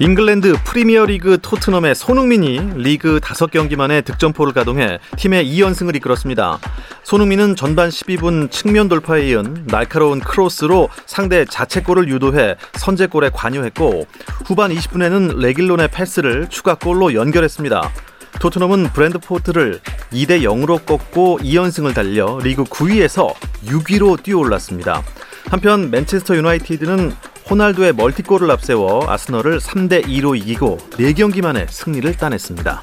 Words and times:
잉글랜드 0.00 0.54
프리미어리그 0.62 1.38
토트넘의 1.42 1.96
손흥민이 1.96 2.74
리그 2.76 3.18
5경기 3.18 3.74
만에 3.74 4.00
득점포를 4.02 4.52
가동해 4.52 5.00
팀의 5.16 5.44
2연승을 5.44 5.96
이끌었습니다. 5.96 6.60
손흥민은 7.02 7.56
전반 7.56 7.88
12분 7.88 8.48
측면 8.48 8.86
돌파에 8.88 9.26
이은 9.30 9.66
날카로운 9.66 10.20
크로스로 10.20 10.88
상대 11.06 11.44
자책골을 11.44 12.08
유도해 12.08 12.54
선제골에 12.74 13.30
관여했고 13.34 14.06
후반 14.46 14.72
20분에는 14.72 15.38
레길론의 15.38 15.88
패스를 15.88 16.48
추가골로 16.48 17.14
연결했습니다. 17.14 17.90
토트넘은 18.40 18.92
브렌트포드를 18.92 19.80
2대 20.12 20.42
0으로 20.42 20.84
꺾고 20.86 21.40
2연승을 21.42 21.92
달려 21.92 22.38
리그 22.38 22.62
9위에서 22.62 23.34
6위로 23.66 24.22
뛰어올랐습니다. 24.22 25.02
한편 25.46 25.90
맨체스터 25.90 26.36
유나이티드는 26.36 27.12
호날두의 27.50 27.94
멀티골을 27.94 28.50
앞세워 28.50 29.10
아스널을 29.10 29.58
3대 29.58 30.06
2로 30.06 30.36
이기고 30.36 30.76
4경기 30.92 31.42
만에 31.42 31.66
승리를 31.68 32.14
따냈습니다. 32.16 32.80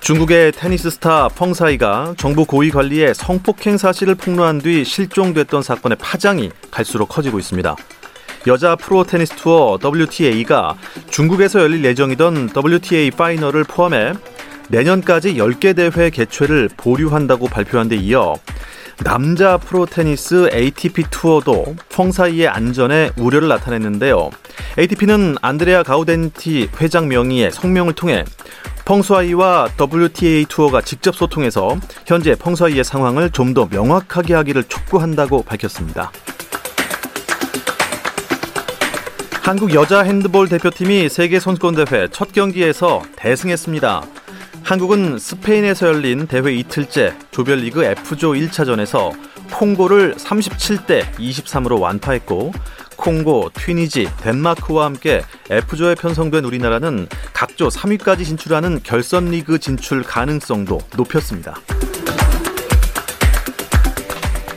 중국의 0.00 0.52
테니스 0.52 0.90
스타 0.90 1.28
펑솨이가 1.28 2.14
정부 2.16 2.44
고위 2.44 2.70
관리의 2.70 3.14
성폭행 3.14 3.78
사실을 3.78 4.14
폭로한 4.14 4.58
뒤 4.58 4.84
실종됐던 4.84 5.62
사건의 5.62 5.98
파장이 5.98 6.50
갈수록 6.70 7.06
커지고 7.06 7.38
있습니다. 7.38 7.76
여자 8.46 8.74
프로 8.74 9.04
테니스 9.04 9.34
투어 9.36 9.78
WTA가 9.82 10.76
중국에서 11.10 11.60
열릴 11.60 11.84
예정이던 11.84 12.50
WTA 12.56 13.10
파이널을 13.10 13.64
포함해 13.64 14.14
내년까지 14.68 15.34
10개 15.34 15.76
대회 15.76 16.10
개최를 16.10 16.70
보류한다고 16.76 17.48
발표한 17.48 17.88
데 17.88 17.96
이어 17.96 18.34
남자 19.04 19.56
프로 19.56 19.86
테니스 19.86 20.50
ATP 20.52 21.04
투어도 21.10 21.74
펑사이의 21.90 22.48
안전에 22.48 23.10
우려를 23.16 23.48
나타냈는데요. 23.48 24.30
ATP는 24.78 25.36
안드레아 25.40 25.82
가우덴티 25.82 26.70
회장 26.80 27.08
명의의 27.08 27.50
성명을 27.50 27.94
통해 27.94 28.24
펑사이와 28.84 29.70
WTA 29.80 30.46
투어가 30.48 30.82
직접 30.82 31.14
소통해서 31.14 31.76
현재 32.06 32.34
펑사이의 32.34 32.84
상황을 32.84 33.30
좀 33.30 33.50
더 33.54 33.66
명확하게 33.68 34.34
하기를 34.34 34.64
촉구한다고 34.64 35.42
밝혔습니다. 35.42 36.12
한국 39.42 39.74
여자 39.74 40.02
핸드볼 40.02 40.48
대표팀이 40.48 41.08
세계 41.08 41.40
선수권 41.40 41.74
대회 41.84 42.06
첫 42.12 42.32
경기에서 42.32 43.02
대승했습니다. 43.16 44.02
한국은 44.70 45.18
스페인에서 45.18 45.88
열린 45.88 46.28
대회 46.28 46.54
이틀째 46.54 47.12
조별리그 47.32 47.82
F조 47.82 48.34
1차전에서 48.34 49.12
콩고를 49.52 50.14
37대 50.14 51.12
23으로 51.14 51.80
완파했고 51.80 52.52
콩고, 52.94 53.50
튀니지, 53.52 54.08
덴마크와 54.20 54.84
함께 54.84 55.22
F조에 55.50 55.96
편성된 55.96 56.44
우리나라는 56.44 57.08
각조 57.32 57.66
3위까지 57.66 58.24
진출하는 58.24 58.78
결선 58.84 59.32
리그 59.32 59.58
진출 59.58 60.04
가능성도 60.04 60.78
높였습니다. 60.96 61.56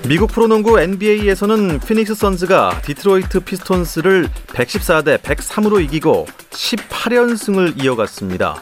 미국 0.07 0.31
프로농구 0.31 0.80
NBA에서는 0.80 1.80
피닉스 1.80 2.13
선즈가 2.13 2.84
디트로이트 2.84 3.40
피스톤스를 3.40 4.30
114대 4.50 5.18
103으로 5.18 5.84
이기고 5.84 6.28
18연승을 6.51 7.84
이어갔습니다. 7.84 8.62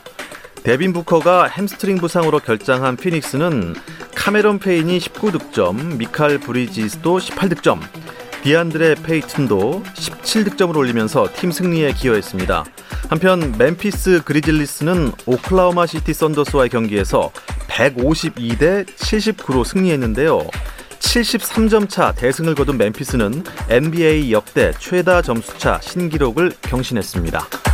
데빈 0.64 0.94
부커가 0.94 1.46
햄스트링 1.48 1.98
부상으로 1.98 2.40
결장한 2.40 2.96
피닉스는 2.96 3.76
카메론 4.14 4.60
페인이 4.60 5.00
19득점, 5.00 5.98
미칼 5.98 6.38
브리지스도 6.38 7.18
18득점, 7.18 7.80
디안드레 8.44 8.96
에이튼도 8.96 9.84
17득점을 9.96 10.76
올리면서 10.76 11.30
팀 11.36 11.52
승리에 11.52 11.94
기여했습니다. 11.94 12.66
한편 13.10 13.56
멤피스 13.58 14.22
그리즐리스는 14.24 15.12
오클라호마 15.26 15.88
시티 15.88 16.14
썬더스와의 16.14 16.70
경기에서 16.70 17.32
152대 17.68 18.86
79로 18.86 19.66
승리했는데요. 19.66 20.48
73점 21.00 21.90
차 21.90 22.12
대승을 22.12 22.54
거둔 22.56 22.78
멤피스는 22.78 23.44
NBA 23.70 24.32
역대 24.32 24.72
최다 24.78 25.24
점수차 25.24 25.80
신기록을 25.82 26.54
경신했습니다. 26.62 27.71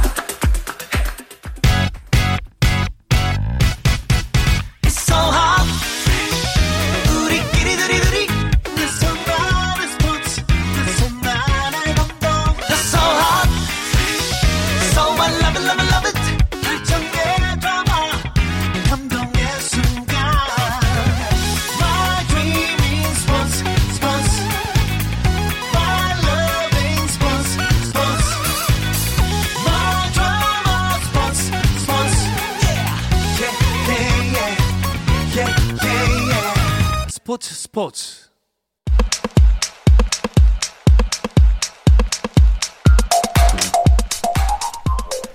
스포츠 37.27 37.53
스포츠 37.53 38.29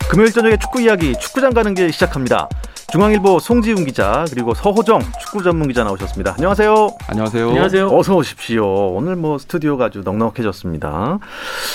금요일 0.09 0.33
저녁에 0.33 0.57
축구 0.57 0.81
이야기 0.81 1.13
축구장 1.21 1.53
가는 1.53 1.75
길 1.75 1.93
시작합니다. 1.93 2.49
중앙일보 2.91 3.41
송지훈 3.41 3.85
기자 3.85 4.25
그리고 4.31 4.55
서호정 4.55 5.03
축구 5.21 5.43
전문 5.43 5.69
기자 5.69 5.85
나오셨습니다. 5.85 6.33
안녕하세요. 6.33 6.97
안녕하세요. 7.09 7.49
안녕하세요. 7.49 7.89
어서 7.91 8.17
오십시오. 8.17 8.95
오늘 8.95 9.17
뭐 9.17 9.37
스튜디오가 9.37 9.85
아주 9.85 10.01
넉넉해졌습니다. 10.01 11.19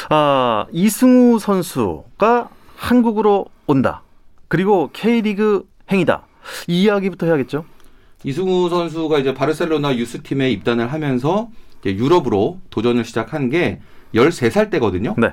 아, 0.10 0.66
이승우 0.72 1.38
선수가 1.38 2.50
한국으로 2.76 3.46
온다. 3.68 4.02
그리고 4.48 4.90
K리그 4.94 5.70
행이다. 5.92 6.26
이 6.66 6.82
이야기부터 6.82 7.28
해야겠죠? 7.28 7.66
이승우 8.24 8.70
선수가 8.70 9.20
이제 9.20 9.34
바르셀로나 9.34 9.96
유스팀에 9.96 10.52
입단을 10.52 10.92
하면서 10.92 11.50
유럽으로 11.86 12.60
도전을 12.70 13.06
시작한 13.06 13.50
게 13.50 13.80
13살 14.14 14.70
때거든요. 14.72 15.16
네. 15.18 15.32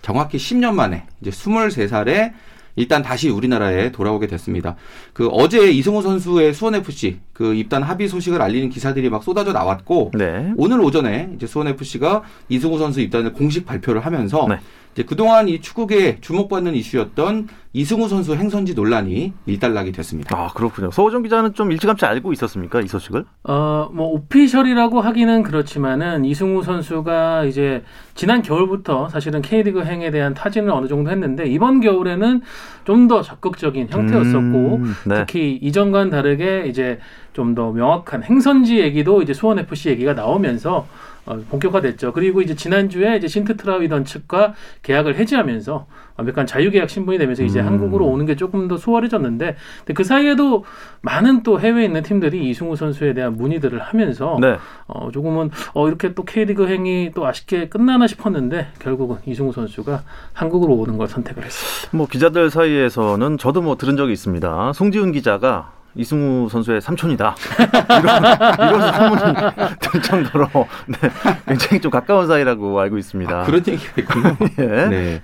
정확히 0.00 0.38
10년 0.38 0.74
만에 0.74 1.06
이제 1.20 1.30
23살에 1.30 2.32
일단 2.74 3.02
다시 3.02 3.28
우리나라에 3.28 3.92
돌아오게 3.92 4.26
됐습니다. 4.26 4.76
그 5.12 5.28
어제 5.28 5.70
이승우 5.70 6.02
선수의 6.02 6.54
수원 6.54 6.74
FC 6.74 7.20
그 7.42 7.54
입단 7.54 7.82
합의 7.82 8.06
소식을 8.06 8.40
알리는 8.40 8.68
기사들이 8.68 9.10
막 9.10 9.24
쏟아져 9.24 9.52
나왔고 9.52 10.12
네. 10.14 10.52
오늘 10.56 10.80
오전에 10.80 11.30
이제 11.34 11.48
수원 11.48 11.66
FC가 11.66 12.22
이승우 12.48 12.78
선수 12.78 13.00
입단을 13.00 13.32
공식 13.32 13.66
발표를 13.66 14.06
하면서 14.06 14.46
네. 14.48 14.60
이제 14.92 15.02
그동안 15.02 15.48
이 15.48 15.60
축구계에 15.60 16.18
주목받는 16.20 16.74
이슈였던 16.74 17.48
이승우 17.72 18.08
선수 18.08 18.34
행선지 18.34 18.74
논란이 18.74 19.32
일단락이 19.46 19.90
됐습니다. 19.92 20.36
아, 20.36 20.48
그렇군요. 20.54 20.90
서호정 20.90 21.22
기자는 21.22 21.54
좀 21.54 21.72
일찌감치 21.72 22.04
알고 22.04 22.30
있었습니까? 22.34 22.82
이 22.82 22.86
소식을? 22.86 23.24
어, 23.44 23.88
뭐 23.90 24.08
오피셜이라고 24.08 25.00
하기는 25.00 25.42
그렇지만은 25.42 26.26
이승우 26.26 26.62
선수가 26.62 27.44
이제 27.44 27.82
지난 28.14 28.42
겨울부터 28.42 29.08
사실은 29.08 29.40
K리그 29.40 29.84
행에 29.84 30.10
대한 30.10 30.34
타진을 30.34 30.70
어느 30.70 30.86
정도 30.86 31.10
했는데 31.10 31.46
이번 31.46 31.80
겨울에는 31.80 32.42
좀 32.84 33.08
더 33.08 33.22
적극적인 33.22 33.88
형태였었고 33.90 34.76
음, 34.76 34.94
네. 35.06 35.24
특히 35.26 35.58
이전과는 35.60 36.10
다르게 36.10 36.66
이제 36.68 36.98
좀 37.32 37.52
더 37.54 37.72
명확한 37.72 38.22
행선지 38.22 38.78
얘기도 38.80 39.22
이제 39.22 39.34
수원 39.34 39.58
FC 39.58 39.90
얘기가 39.90 40.14
나오면서 40.14 40.86
어, 41.24 41.38
본격화됐죠. 41.50 42.12
그리고 42.12 42.42
이제 42.42 42.56
지난주에 42.56 43.16
이제 43.16 43.28
신트 43.28 43.56
트라위던 43.56 44.04
측과 44.04 44.54
계약을 44.82 45.14
해지하면서 45.16 45.86
완벽한 46.16 46.46
자유계약 46.46 46.90
신분이 46.90 47.18
되면서 47.18 47.44
이제 47.44 47.60
음. 47.60 47.66
한국으로 47.66 48.06
오는 48.06 48.26
게 48.26 48.34
조금 48.34 48.66
더 48.66 48.76
수월해졌는데 48.76 49.56
근데 49.78 49.94
그 49.94 50.02
사이에도 50.02 50.64
많은 51.02 51.44
또 51.44 51.60
해외에 51.60 51.84
있는 51.84 52.02
팀들이 52.02 52.48
이승우 52.50 52.74
선수에 52.74 53.14
대한 53.14 53.36
문의들을 53.36 53.78
하면서 53.78 54.36
네. 54.40 54.56
어, 54.88 55.10
조금은 55.12 55.50
어, 55.74 55.86
이렇게 55.86 56.12
또 56.14 56.24
K리그 56.24 56.66
행이 56.66 57.12
또 57.14 57.24
아쉽게 57.24 57.68
끝나나 57.68 58.08
싶었는데 58.08 58.68
결국은 58.80 59.18
이승우 59.24 59.52
선수가 59.52 60.02
한국으로 60.32 60.74
오는 60.74 60.98
걸 60.98 61.06
선택을 61.06 61.44
했습니다. 61.44 61.96
뭐 61.96 62.06
기자들 62.08 62.50
사이에서는 62.50 63.38
저도 63.38 63.62
뭐 63.62 63.76
들은 63.76 63.96
적이 63.96 64.12
있습니다. 64.12 64.72
송지훈 64.72 65.12
기자가 65.12 65.81
이승우 65.94 66.48
선수의 66.50 66.80
삼촌이다. 66.80 67.36
이런, 68.00 68.22
이런 68.22 68.92
소문이 68.92 69.34
들 69.80 70.02
정도로 70.02 70.48
네, 70.86 70.98
굉장히 71.46 71.80
좀 71.80 71.90
가까운 71.90 72.26
사이라고 72.26 72.80
알고 72.80 72.96
있습니다. 72.98 73.42
그런 73.44 73.62
얘기가 73.66 73.92
있군요. 73.98 74.36
예. 74.58 74.88
네. 74.88 75.22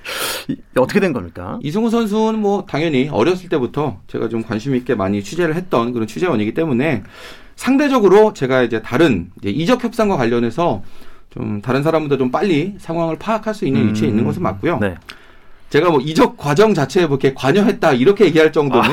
이- 0.48 0.56
어떻게 0.76 1.00
된 1.00 1.12
겁니까? 1.12 1.58
이승우 1.62 1.88
선수는 1.90 2.38
뭐 2.40 2.64
당연히 2.68 3.08
어렸을 3.10 3.48
때부터 3.48 3.98
제가 4.08 4.28
좀 4.28 4.42
관심 4.42 4.74
있게 4.74 4.94
많이 4.94 5.22
취재를 5.22 5.54
했던 5.54 5.92
그런 5.92 6.06
취재원이기 6.06 6.52
때문에 6.54 7.02
상대적으로 7.56 8.32
제가 8.34 8.62
이제 8.62 8.82
다른 8.82 9.30
이제 9.38 9.50
이적 9.50 9.82
협상과 9.82 10.16
관련해서 10.16 10.82
좀 11.30 11.60
다른 11.60 11.82
사람보다 11.82 12.16
좀 12.16 12.30
빨리 12.30 12.74
상황을 12.78 13.16
파악할 13.18 13.54
수 13.54 13.66
있는 13.66 13.88
위치에 13.88 14.08
음. 14.08 14.10
있는 14.10 14.24
것은 14.24 14.42
맞고요. 14.42 14.78
네. 14.80 14.94
제가 15.70 15.90
뭐 15.90 16.00
이적 16.00 16.36
과정 16.36 16.72
자체에 16.74 17.06
뭐 17.06 17.18
이렇게 17.20 17.34
관여했다 17.34 17.92
이렇게 17.92 18.24
얘기할 18.26 18.52
정도는 18.52 18.90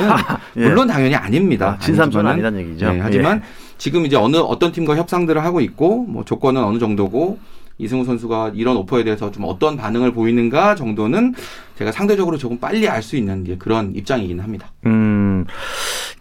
예. 0.56 0.68
물론 0.68 0.86
당연히 0.88 1.14
아닙니다. 1.14 1.78
아, 1.80 1.84
아니지만은 1.84 2.32
아니란 2.32 2.56
얘기죠. 2.58 2.92
네, 2.92 3.00
하지만 3.00 3.42
지금 3.78 4.04
이제 4.06 4.16
어느 4.16 4.36
어떤 4.36 4.72
팀과 4.72 4.96
협상들을 4.96 5.42
하고 5.44 5.60
있고 5.60 6.04
뭐 6.04 6.24
조건은 6.24 6.62
어느 6.62 6.78
정도고 6.78 7.38
이승우 7.78 8.04
선수가 8.04 8.52
이런 8.54 8.76
오퍼에 8.78 9.04
대해서 9.04 9.30
좀 9.30 9.44
어떤 9.46 9.76
반응을 9.76 10.12
보이는가 10.12 10.74
정도는 10.76 11.34
제가 11.78 11.92
상대적으로 11.92 12.38
조금 12.38 12.58
빨리 12.58 12.88
알 12.88 13.02
수 13.02 13.16
있는 13.16 13.58
그런 13.58 13.94
입장이긴 13.94 14.40
합니다. 14.40 14.72
음, 14.86 15.44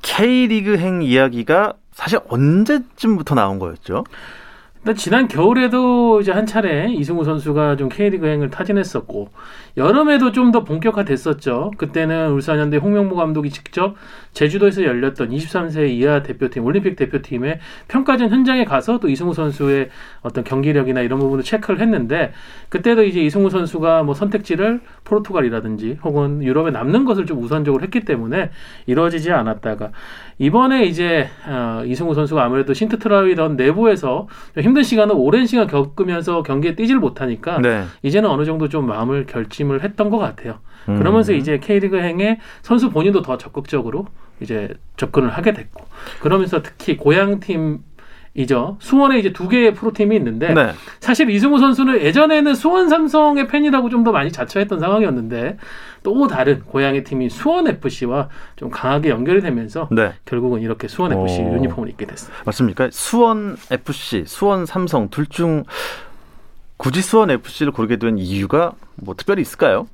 K리그 0.01 0.77
행 0.77 1.01
이야기가 1.01 1.73
사실 1.93 2.19
언제쯤부터 2.27 3.35
나온 3.35 3.57
거였죠? 3.59 4.03
근데 4.85 4.99
지난 4.99 5.27
겨울에도 5.27 6.21
이제 6.21 6.31
한 6.31 6.45
차례 6.45 6.93
이승우 6.93 7.23
선수가 7.23 7.75
좀 7.75 7.89
K리그 7.89 8.27
행을 8.27 8.51
타진했었고 8.51 9.29
여름에도 9.77 10.31
좀 10.31 10.45
더 10.51 10.63
본격화됐었죠. 10.63 11.71
그때는 11.75 12.29
울산현대 12.29 12.77
홍명보 12.77 13.15
감독이 13.15 13.49
직접 13.49 13.95
제주도에서 14.31 14.83
열렸던 14.83 15.31
23세 15.31 15.89
이하 15.89 16.21
대표팀 16.21 16.63
올림픽 16.63 16.95
대표팀의 16.95 17.59
평가전 17.87 18.29
현장에 18.29 18.63
가서 18.63 18.99
또 18.99 19.09
이승우 19.09 19.33
선수의 19.33 19.89
어떤 20.21 20.43
경기력이나 20.43 21.01
이런 21.01 21.17
부분을 21.17 21.43
체크를 21.43 21.81
했는데 21.81 22.31
그때도 22.69 23.05
이제 23.05 23.21
이승우 23.21 23.49
선수가 23.49 24.03
뭐 24.03 24.13
선택지를 24.13 24.81
포르투갈이라든지 25.03 25.97
혹은 26.03 26.43
유럽에 26.43 26.69
남는 26.69 27.05
것을 27.05 27.25
좀 27.25 27.39
우선적으로 27.39 27.83
했기 27.83 28.01
때문에 28.01 28.51
이루어지지 28.85 29.31
않았다가 29.31 29.89
이번에 30.37 30.85
이제 30.85 31.27
어, 31.47 31.81
이승우 31.85 32.13
선수가 32.13 32.43
아무래도 32.43 32.73
신트 32.73 32.99
트라위던 32.99 33.55
내부에서 33.55 34.27
좀 34.53 34.74
힘든 34.75 34.83
시간을 34.83 35.15
오랜 35.17 35.45
시간 35.45 35.67
겪으면서 35.67 36.43
경기에 36.43 36.75
뛰질 36.75 36.99
못하니까 36.99 37.59
네. 37.61 37.85
이제는 38.03 38.29
어느 38.29 38.43
정도 38.43 38.67
좀 38.67 38.85
마음을 38.87 39.25
결심을 39.25 39.83
했던 39.85 40.09
것 40.09 40.17
같아요. 40.17 40.59
음. 40.89 40.97
그러면서 40.97 41.31
이제 41.31 41.59
K리그 41.59 41.97
행에 41.97 42.39
선수 42.61 42.89
본인도 42.89 43.21
더 43.21 43.37
적극적으로 43.37 44.07
이제 44.41 44.73
접근을 44.97 45.29
하게 45.29 45.53
됐고 45.53 45.85
그러면서 46.19 46.61
특히 46.61 46.97
고향 46.97 47.39
팀 47.39 47.79
이죠. 48.33 48.75
수원에 48.81 49.17
이제 49.17 49.31
두 49.31 49.47
개의 49.47 49.73
프로팀이 49.73 50.13
있는데 50.17 50.53
네. 50.53 50.71
사실 50.99 51.29
이승우 51.29 51.57
선수는 51.57 52.01
예전에는 52.01 52.53
수원 52.53 52.89
삼성의 52.89 53.47
팬이라고 53.47 53.87
좀 53.89 54.03
더 54.03 54.11
많이 54.11 54.29
자처했던 54.29 54.81
상황이었는데 54.81 55.57
또 56.05 56.27
다른 56.27 56.59
고향의 56.59 57.03
팀인 57.03 57.29
수원 57.29 57.67
FC와 57.67 58.29
좀 58.55 58.69
강하게 58.69 59.09
연결이 59.09 59.41
되면서 59.41 59.89
네. 59.91 60.13
결국은 60.23 60.61
이렇게 60.61 60.87
수원 60.87 61.11
FC 61.11 61.41
오. 61.41 61.55
유니폼을 61.55 61.89
입게 61.89 62.05
됐습니다. 62.05 62.43
맞습니까? 62.45 62.89
수원 62.91 63.57
FC, 63.71 64.23
수원 64.27 64.67
삼성 64.67 65.09
둘 65.09 65.25
중 65.27 65.63
굳이 66.77 67.01
수원 67.01 67.31
FC를 67.31 67.71
고르게 67.71 67.97
된 67.97 68.19
이유가 68.19 68.73
뭐 68.95 69.15
특별히 69.15 69.41
있을까요? 69.41 69.87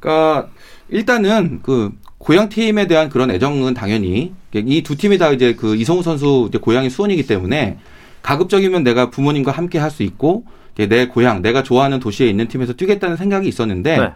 그러니까 0.00 0.48
일단은 0.88 1.60
그 1.62 1.90
고향 2.16 2.48
팀에 2.48 2.86
대한 2.86 3.10
그런 3.10 3.30
애정은 3.30 3.74
당연히 3.74 4.32
이 4.54 4.82
두 4.82 4.96
팀이 4.96 5.18
다 5.18 5.30
이제 5.32 5.54
그 5.54 5.76
이성우 5.76 6.02
선수 6.02 6.46
이제 6.48 6.56
고향이 6.58 6.88
수원이기 6.88 7.26
때문에 7.26 7.76
가급적이면 8.22 8.84
내가 8.84 9.10
부모님과 9.10 9.52
함께 9.52 9.78
할 9.78 9.90
수 9.90 10.02
있고 10.02 10.44
내 10.76 11.08
고향 11.08 11.42
내가 11.42 11.62
좋아하는 11.62 12.00
도시에 12.00 12.28
있는 12.28 12.48
팀에서 12.48 12.72
뛰겠다는 12.72 13.16
생각이 13.16 13.46
있었는데 13.48 13.98
네. 13.98 14.12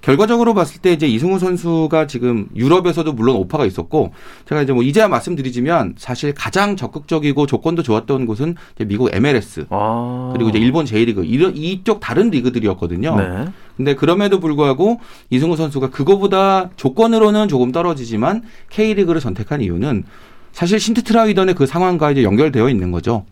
결과적으로 0.00 0.54
봤을 0.54 0.80
때 0.80 0.92
이제 0.92 1.06
이승우 1.06 1.38
선수가 1.38 2.06
지금 2.06 2.48
유럽에서도 2.54 3.12
물론 3.12 3.36
오파가 3.36 3.66
있었고 3.66 4.12
제가 4.48 4.62
이제 4.62 4.72
뭐 4.72 4.82
이제야 4.82 5.08
말씀드리지만 5.08 5.94
사실 5.96 6.32
가장 6.32 6.76
적극적이고 6.76 7.46
조건도 7.46 7.82
좋았던 7.82 8.26
곳은 8.26 8.54
미국 8.86 9.12
MLS 9.12 9.66
아. 9.70 10.30
그리고 10.32 10.50
이제 10.50 10.58
일본 10.58 10.86
J리그 10.86 11.24
이런 11.24 11.56
이쪽 11.56 12.00
다른 12.00 12.30
리그들이었거든요. 12.30 13.16
네. 13.16 13.44
근데 13.76 13.94
그럼에도 13.94 14.40
불구하고 14.40 15.00
이승우 15.30 15.56
선수가 15.56 15.90
그거보다 15.90 16.70
조건으로는 16.76 17.48
조금 17.48 17.72
떨어지지만 17.72 18.42
K리그를 18.70 19.20
선택한 19.20 19.60
이유는 19.60 20.04
사실 20.52 20.80
신트 20.80 21.02
트라위던의 21.02 21.54
그 21.54 21.66
상황과 21.66 22.12
이제 22.12 22.22
연결되어 22.22 22.70
있는 22.70 22.90
거죠. 22.90 23.26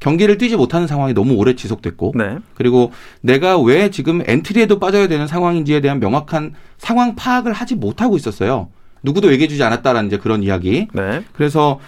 경기를 0.00 0.36
뛰지 0.38 0.56
못하는 0.56 0.86
상황이 0.86 1.14
너무 1.14 1.34
오래 1.34 1.54
지속됐고 1.54 2.12
네. 2.16 2.38
그리고 2.54 2.92
내가 3.20 3.58
왜 3.58 3.90
지금 3.90 4.22
엔트리에도 4.26 4.78
빠져야 4.78 5.08
되는 5.08 5.26
상황인지에 5.26 5.80
대한 5.80 5.98
명확한 6.00 6.54
상황 6.78 7.14
파악을 7.14 7.52
하지 7.52 7.74
못하고 7.74 8.16
있었어요. 8.16 8.68
누구도 9.02 9.32
얘기해주지 9.32 9.62
않았다라는 9.62 10.08
이제 10.08 10.18
그런 10.18 10.42
이야기. 10.42 10.88
네. 10.92 11.22
그래서 11.32 11.80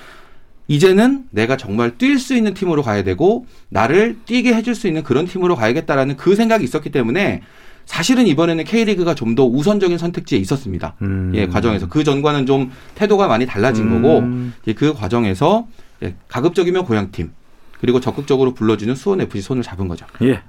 이제는 0.69 1.25
내가 1.31 1.57
정말 1.57 1.97
뛸 1.97 2.19
수 2.19 2.35
있는 2.35 2.55
팀으로 2.55 2.83
가야 2.83 3.05
되고 3.05 3.47
나를 3.69 4.17
뛰게 4.25 4.55
해줄 4.55 4.75
수 4.75 4.87
있는 4.89 5.03
그런 5.03 5.27
팀으로 5.27 5.55
가야겠다라는 5.55 6.17
그 6.17 6.35
생각이 6.35 6.65
있었기 6.65 6.91
때문에 6.91 7.43
사실은 7.85 8.27
이번에는 8.27 8.65
K리그가 8.65 9.15
좀 9.15 9.37
더 9.37 9.45
우선적인 9.45 9.99
선택지에 9.99 10.39
있었습니다. 10.39 10.95
음. 11.03 11.33
예, 11.35 11.47
과정에서 11.47 11.89
그 11.89 12.03
전과는 12.03 12.47
좀 12.47 12.73
태도가 12.95 13.29
많이 13.29 13.45
달라진 13.47 13.85
음. 13.93 14.03
거고 14.03 14.27
이제 14.63 14.73
그 14.73 14.95
과정에서 14.95 15.69
예, 16.03 16.15
가급적이면 16.29 16.85
고향팀 16.85 17.31
그리고 17.81 18.01
적극적으로 18.01 18.55
불러주는 18.55 18.95
수원 18.95 19.21
FC 19.21 19.41
손을 19.41 19.63
잡은 19.63 19.89
거죠. 19.89 20.07
예. 20.23 20.43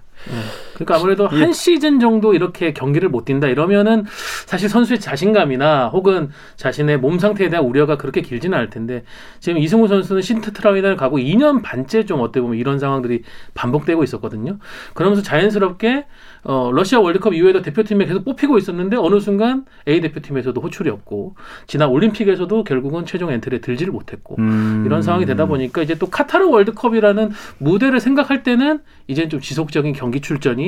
그러니까 0.77 0.95
아무래도 0.97 1.27
한 1.27 1.53
시즌 1.53 1.99
정도 1.99 2.35
이렇게 2.35 2.71
경기를 2.71 3.09
못 3.09 3.25
뛴다 3.25 3.47
이러면은 3.47 4.05
사실 4.45 4.69
선수의 4.69 4.99
자신감이나 4.99 5.87
혹은 5.87 6.29
자신의 6.55 6.99
몸 6.99 7.17
상태에 7.17 7.49
대한 7.49 7.65
우려가 7.65 7.97
그렇게 7.97 8.21
길지는 8.21 8.55
않을 8.55 8.69
텐데 8.69 9.03
지금 9.39 9.57
이승우 9.57 9.87
선수는 9.87 10.21
신트 10.21 10.53
트라위던 10.53 10.95
가고 10.95 11.17
2년 11.17 11.63
반째 11.63 12.05
좀 12.05 12.21
어떻게 12.21 12.41
보면 12.41 12.57
이런 12.57 12.77
상황들이 12.77 13.23
반복되고 13.55 14.03
있었거든요. 14.03 14.59
그러면서 14.93 15.23
자연스럽게 15.23 16.05
어, 16.43 16.71
러시아 16.71 16.99
월드컵 16.99 17.33
이후에도 17.33 17.61
대표팀에 17.61 18.05
계속 18.05 18.23
뽑히고 18.23 18.57
있었는데 18.57 18.97
어느 18.97 19.19
순간 19.19 19.65
A 19.87 19.99
대표팀에서도 20.01 20.59
호출이 20.61 20.89
없고 20.89 21.35
지난 21.65 21.89
올림픽에서도 21.89 22.63
결국은 22.63 23.05
최종 23.05 23.31
엔트리에 23.31 23.59
들지를 23.59 23.91
못했고 23.91 24.35
음. 24.39 24.83
이런 24.85 25.01
상황이 25.01 25.25
되다 25.25 25.45
보니까 25.45 25.81
이제 25.81 25.95
또 25.95 26.07
카타르 26.07 26.47
월드컵이라는 26.47 27.31
무대를 27.57 27.99
생각할 27.99 28.43
때는 28.43 28.79
이제 29.07 29.27
좀 29.27 29.39
지속적인 29.39 29.93
경기 29.93 30.21
출전이 30.21 30.66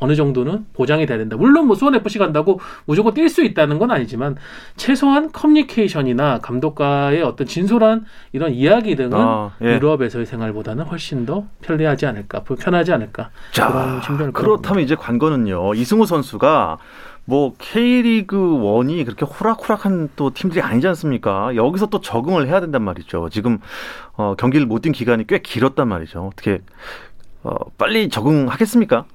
어느 0.00 0.14
정도는 0.14 0.64
보장이 0.74 1.06
돼야 1.06 1.18
된다. 1.18 1.36
물론 1.36 1.66
뭐 1.66 1.74
수원 1.74 1.92
FC 1.96 2.18
간다고 2.20 2.60
무조건 2.84 3.14
뛸 3.14 3.28
수 3.28 3.42
있다는 3.42 3.80
건 3.80 3.90
아니지만 3.90 4.36
최소한 4.76 5.32
커뮤니케이션이나 5.32 6.38
감독과의 6.38 7.22
어떤 7.24 7.48
진솔한 7.48 8.04
이런 8.32 8.52
이야기 8.52 8.94
등은 8.94 9.12
아, 9.18 9.50
예. 9.60 9.74
유럽에서의 9.74 10.24
생활보다는 10.24 10.84
훨씬 10.84 11.26
더 11.26 11.46
편리하지 11.62 12.06
않을까, 12.06 12.44
편하지 12.44 12.92
않을까 12.92 13.30
자, 13.50 13.72
그런 13.72 14.00
측면을 14.02 14.32
그렇다면 14.32 14.84
이제 14.84 14.94
관건은요. 14.94 15.74
이승우 15.74 16.06
선수가 16.06 16.78
뭐 17.24 17.54
K리그 17.58 18.36
1이 18.36 19.04
그렇게 19.04 19.26
호락호락한 19.26 20.10
또 20.14 20.30
팀들이 20.32 20.62
아니지 20.62 20.86
않습니까? 20.86 21.56
여기서 21.56 21.86
또 21.86 22.00
적응을 22.00 22.46
해야 22.46 22.60
된단 22.60 22.82
말이죠. 22.84 23.30
지금 23.30 23.58
어, 24.16 24.36
경기를 24.38 24.64
못 24.66 24.80
뛴 24.82 24.92
기간이 24.92 25.26
꽤 25.26 25.40
길었단 25.40 25.88
말이죠. 25.88 26.30
어떻게 26.32 26.60
어, 27.42 27.54
빨리 27.76 28.08
적응하겠습니까? 28.08 29.06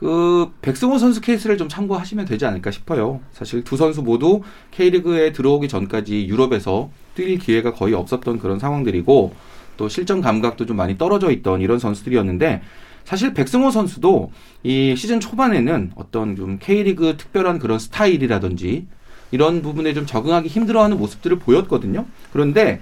그 0.00 0.50
백승호 0.62 0.96
선수 0.96 1.20
케이스를 1.20 1.58
좀 1.58 1.68
참고하시면 1.68 2.24
되지 2.24 2.46
않을까 2.46 2.70
싶어요. 2.70 3.20
사실 3.32 3.62
두 3.62 3.76
선수 3.76 4.02
모두 4.02 4.40
K리그에 4.70 5.32
들어오기 5.32 5.68
전까지 5.68 6.26
유럽에서 6.26 6.90
뛸 7.14 7.38
기회가 7.38 7.74
거의 7.74 7.92
없었던 7.92 8.38
그런 8.38 8.58
상황들이고 8.58 9.34
또 9.76 9.88
실전 9.90 10.22
감각도 10.22 10.64
좀 10.64 10.78
많이 10.78 10.96
떨어져 10.96 11.30
있던 11.30 11.60
이런 11.60 11.78
선수들이었는데 11.78 12.62
사실 13.04 13.34
백승호 13.34 13.70
선수도 13.70 14.32
이 14.62 14.94
시즌 14.96 15.20
초반에는 15.20 15.92
어떤 15.96 16.34
좀 16.34 16.58
K리그 16.58 17.18
특별한 17.18 17.58
그런 17.58 17.78
스타일이라든지 17.78 18.86
이런 19.32 19.60
부분에 19.60 19.92
좀 19.92 20.06
적응하기 20.06 20.48
힘들어하는 20.48 20.96
모습들을 20.96 21.38
보였거든요. 21.38 22.06
그런데 22.32 22.80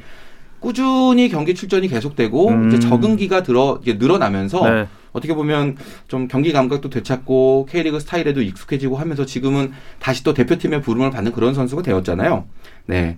꾸준히 0.61 1.29
경기 1.29 1.55
출전이 1.55 1.89
계속되고 1.89 2.49
음. 2.49 2.69
이제 2.69 2.79
적응기가 2.79 3.43
들어 3.43 3.81
늘어나면서 3.85 4.71
네. 4.71 4.89
어떻게 5.13 5.35
보면 5.35 5.77
좀 6.09 6.29
경기 6.29 6.53
감각도 6.53 6.91
되찾고 6.91 7.69
K리그 7.71 8.01
스타일에도 8.01 8.43
익숙해지고 8.43 8.97
하면서 8.97 9.25
지금은 9.25 9.73
다시 9.99 10.25
또 10.25 10.35
대표팀의 10.35 10.83
부름을 10.83 11.11
받는 11.11 11.33
그런 11.33 11.55
선수가 11.55 11.83
되었잖아요. 11.83 12.45
네. 12.87 13.17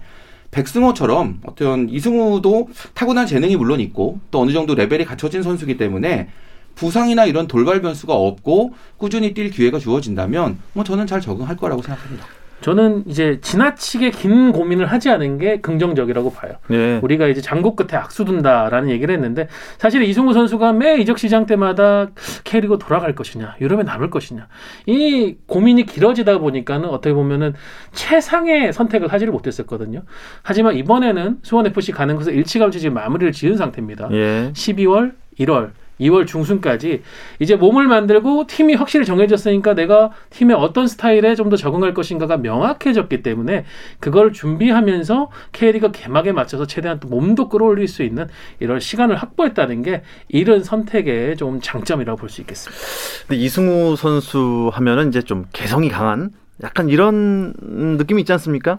백승호처럼 0.50 1.40
어떤 1.46 1.88
이승우도 1.88 2.70
타고난 2.94 3.26
재능이 3.26 3.56
물론 3.56 3.80
있고 3.80 4.18
또 4.30 4.40
어느 4.40 4.52
정도 4.52 4.74
레벨이 4.74 5.04
갖춰진 5.04 5.42
선수기 5.42 5.76
때문에 5.76 6.28
부상이나 6.74 7.26
이런 7.26 7.46
돌발 7.46 7.80
변수가 7.82 8.12
없고 8.14 8.74
꾸준히 8.96 9.34
뛸 9.34 9.50
기회가 9.50 9.78
주어진다면 9.78 10.58
뭐 10.72 10.82
저는 10.82 11.06
잘 11.06 11.20
적응할 11.20 11.56
거라고 11.56 11.82
생각합니다. 11.82 12.26
저는 12.60 13.04
이제 13.06 13.38
지나치게 13.40 14.10
긴 14.10 14.52
고민을 14.52 14.86
하지 14.86 15.10
않은 15.10 15.38
게 15.38 15.60
긍정적이라고 15.60 16.32
봐요. 16.32 16.52
예. 16.70 16.98
우리가 17.02 17.26
이제 17.28 17.40
장고 17.40 17.74
끝에 17.74 17.98
악수둔다라는 17.98 18.90
얘기를 18.90 19.14
했는데 19.14 19.48
사실 19.78 20.02
이승우 20.02 20.32
선수가 20.32 20.72
매 20.74 20.96
이적 20.98 21.18
시장 21.18 21.46
때마다 21.46 22.08
캐리고 22.44 22.78
돌아갈 22.78 23.14
것이냐 23.14 23.56
유럽에 23.60 23.82
남을 23.82 24.10
것이냐 24.10 24.48
이 24.86 25.36
고민이 25.46 25.86
길어지다 25.86 26.38
보니까는 26.38 26.88
어떻게 26.88 27.12
보면은 27.12 27.54
최상의 27.92 28.72
선택을 28.72 29.08
하지를 29.08 29.32
못했었거든요. 29.32 30.02
하지만 30.42 30.76
이번에는 30.76 31.38
수원 31.42 31.66
FC 31.66 31.92
가는 31.92 32.16
것을 32.16 32.34
일찌감치 32.34 32.80
지금 32.80 32.94
마무리를 32.94 33.32
지은 33.32 33.56
상태입니다. 33.56 34.08
예. 34.12 34.50
12월, 34.52 35.12
1월, 35.38 35.70
2월 36.00 36.26
중순까지 36.26 37.02
이제 37.38 37.56
몸을 37.56 37.86
만들고 37.86 38.46
팀이 38.46 38.74
확실히 38.74 39.04
정해졌으니까 39.04 39.74
내가 39.74 40.10
팀의 40.30 40.56
어떤 40.56 40.86
스타일에 40.86 41.34
좀 41.34 41.50
더 41.50 41.56
적응할 41.56 41.94
것인가가 41.94 42.36
명확해졌기 42.36 43.22
때문에 43.22 43.64
그걸 43.98 44.32
준비하면서 44.32 45.30
K리그 45.52 45.90
개막에 45.92 46.30
맞춰서 46.32 46.66
최대한 46.66 47.00
또 47.00 47.08
몸도 47.08 47.48
끌어올릴 47.48 47.88
수 47.88 48.02
있는 48.04 48.28
이런 48.60 48.78
시간을 48.78 49.16
확보했다는 49.16 49.82
게 49.82 50.02
이런 50.28 50.62
선택의 50.62 51.36
좀 51.36 51.60
장점이라고 51.60 52.18
볼 52.18 52.28
수 52.30 52.40
있겠습니다. 52.42 52.80
근데 53.26 53.42
이승우 53.42 53.96
선수 53.96 54.70
하면은 54.72 55.08
이제 55.08 55.22
좀 55.22 55.46
개성이 55.52 55.88
강한 55.88 56.30
약간 56.62 56.88
이런 56.88 57.52
음, 57.62 57.96
느낌이 57.98 58.22
있지 58.22 58.32
않습니까? 58.34 58.78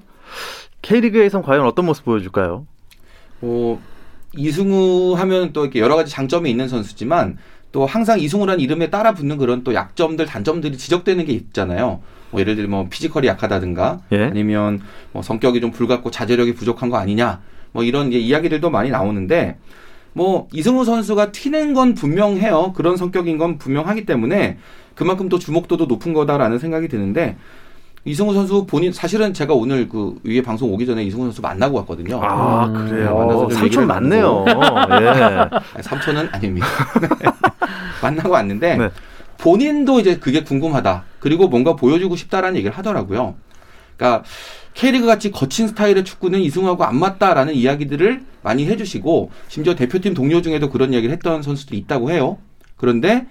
K리그에선 0.82 1.42
과연 1.42 1.66
어떤 1.66 1.86
모습 1.86 2.06
보여줄까요? 2.06 2.66
뭐 3.42 3.82
이승우 4.36 5.14
하면 5.18 5.54
또 5.54 5.64
이렇게 5.64 5.80
여러 5.80 5.96
가지 5.96 6.12
장점이 6.12 6.50
있는 6.50 6.68
선수지만 6.68 7.38
또 7.72 7.86
항상 7.86 8.20
이승우라는 8.20 8.60
이름에 8.62 8.90
따라 8.90 9.14
붙는 9.14 9.38
그런 9.38 9.64
또 9.64 9.74
약점들, 9.74 10.26
단점들이 10.26 10.78
지적되는 10.78 11.26
게 11.26 11.34
있잖아요. 11.34 12.02
뭐 12.32 12.40
예를 12.40 12.56
들면 12.56 12.72
뭐 12.72 12.88
피지컬이 12.90 13.28
약하다든가 13.28 14.02
예. 14.14 14.24
아니면 14.26 14.82
뭐 15.12 15.22
성격이 15.22 15.62
좀 15.62 15.72
불같고 15.72 16.12
자제력이 16.12 16.56
부족한 16.56 16.90
거 16.90 16.98
아니냐 16.98 17.42
뭐 17.72 17.84
이런 17.84 18.12
이야기들도 18.14 18.70
많이 18.70 18.90
나오는데 18.90 19.58
뭐 20.14 20.48
이승우 20.54 20.84
선수가 20.86 21.32
튀는 21.32 21.74
건 21.74 21.94
분명해요. 21.94 22.74
그런 22.74 22.98
성격인 22.98 23.38
건 23.38 23.58
분명하기 23.58 24.06
때문에 24.06 24.58
그만큼 24.96 25.30
또 25.30 25.40
주목도도 25.40 25.86
높은 25.86 26.14
거다라는 26.14 26.60
생각이 26.60 26.88
드는데 26.88 27.38
이승우 28.03 28.34
선수 28.34 28.65
본인 28.65 28.91
사실은 28.91 29.34
제가 29.34 29.53
오늘 29.53 29.88
그 29.88 30.20
위에 30.24 30.41
방송 30.41 30.74
오기 30.74 30.86
전에 30.86 31.03
이승우 31.03 31.24
선수 31.25 31.41
만나고 31.41 31.77
왔거든요. 31.79 32.20
아, 32.24 32.65
음, 32.65 32.88
그래요. 32.88 33.15
만나서 33.15 33.48
좀 33.48 33.58
삼촌 33.58 33.88
맞네요. 33.88 34.46
예. 34.48 35.81
삼촌은 35.81 36.29
아닙니다. 36.31 36.67
만나고 38.01 38.29
왔는데 38.31 38.77
네. 38.77 38.89
본인도 39.38 40.00
이제 40.00 40.17
그게 40.17 40.43
궁금하다. 40.43 41.03
그리고 41.20 41.48
뭔가 41.48 41.75
보여주고 41.75 42.15
싶다라는 42.15 42.58
얘기를 42.58 42.75
하더라고요. 42.75 43.36
그러니까 43.98 44.24
K리그 44.74 45.05
같이 45.05 45.31
거친 45.31 45.67
스타일의 45.67 46.03
축구는 46.03 46.39
이승우하고 46.39 46.84
안 46.84 46.96
맞다라는 46.96 47.53
이야기들을 47.53 48.24
많이 48.41 48.65
해주시고 48.65 49.31
심지어 49.48 49.75
대표팀 49.75 50.15
동료 50.15 50.41
중에도 50.41 50.70
그런 50.72 50.93
이야기를 50.93 51.13
했던 51.13 51.43
선수들이 51.43 51.77
있다고 51.79 52.10
해요. 52.10 52.39
그런데 52.77 53.27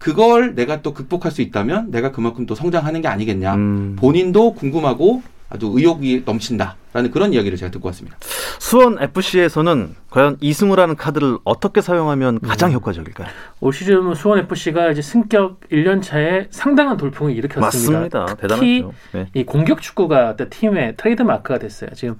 그걸 0.00 0.54
내가 0.54 0.80
또 0.82 0.94
극복할 0.94 1.30
수 1.30 1.42
있다면 1.42 1.90
내가 1.90 2.10
그만큼 2.10 2.46
또 2.46 2.54
성장하는 2.54 3.02
게 3.02 3.08
아니겠냐. 3.08 3.54
음. 3.54 3.96
본인도 3.98 4.54
궁금하고 4.54 5.22
아주 5.52 5.70
의욕이 5.74 6.22
넘친다라는 6.24 7.10
그런 7.12 7.32
이야기를 7.32 7.58
제가 7.58 7.70
듣고 7.72 7.88
왔습니다. 7.88 8.16
수원 8.60 8.96
FC에서는 9.02 9.96
과연 10.08 10.36
이승우라는 10.40 10.94
카드를 10.96 11.38
어떻게 11.44 11.80
사용하면 11.80 12.36
음. 12.36 12.48
가장 12.48 12.72
효과적일까요? 12.72 13.26
올 13.58 13.72
시즌 13.72 14.14
수원 14.14 14.38
FC가 14.38 14.90
이제 14.92 15.02
승격 15.02 15.60
1년 15.70 16.02
차에 16.02 16.46
상당한 16.50 16.96
돌풍을 16.96 17.32
일으켰습니다. 17.36 17.66
맞습니다. 17.66 18.26
특히 18.26 18.82
대단하죠. 18.82 18.92
네. 19.12 19.26
이 19.34 19.44
공격 19.44 19.82
축구가 19.82 20.36
또 20.36 20.48
팀의 20.48 20.94
트레이드 20.96 21.22
마크가 21.22 21.58
됐어요. 21.58 21.90
지금 21.94 22.16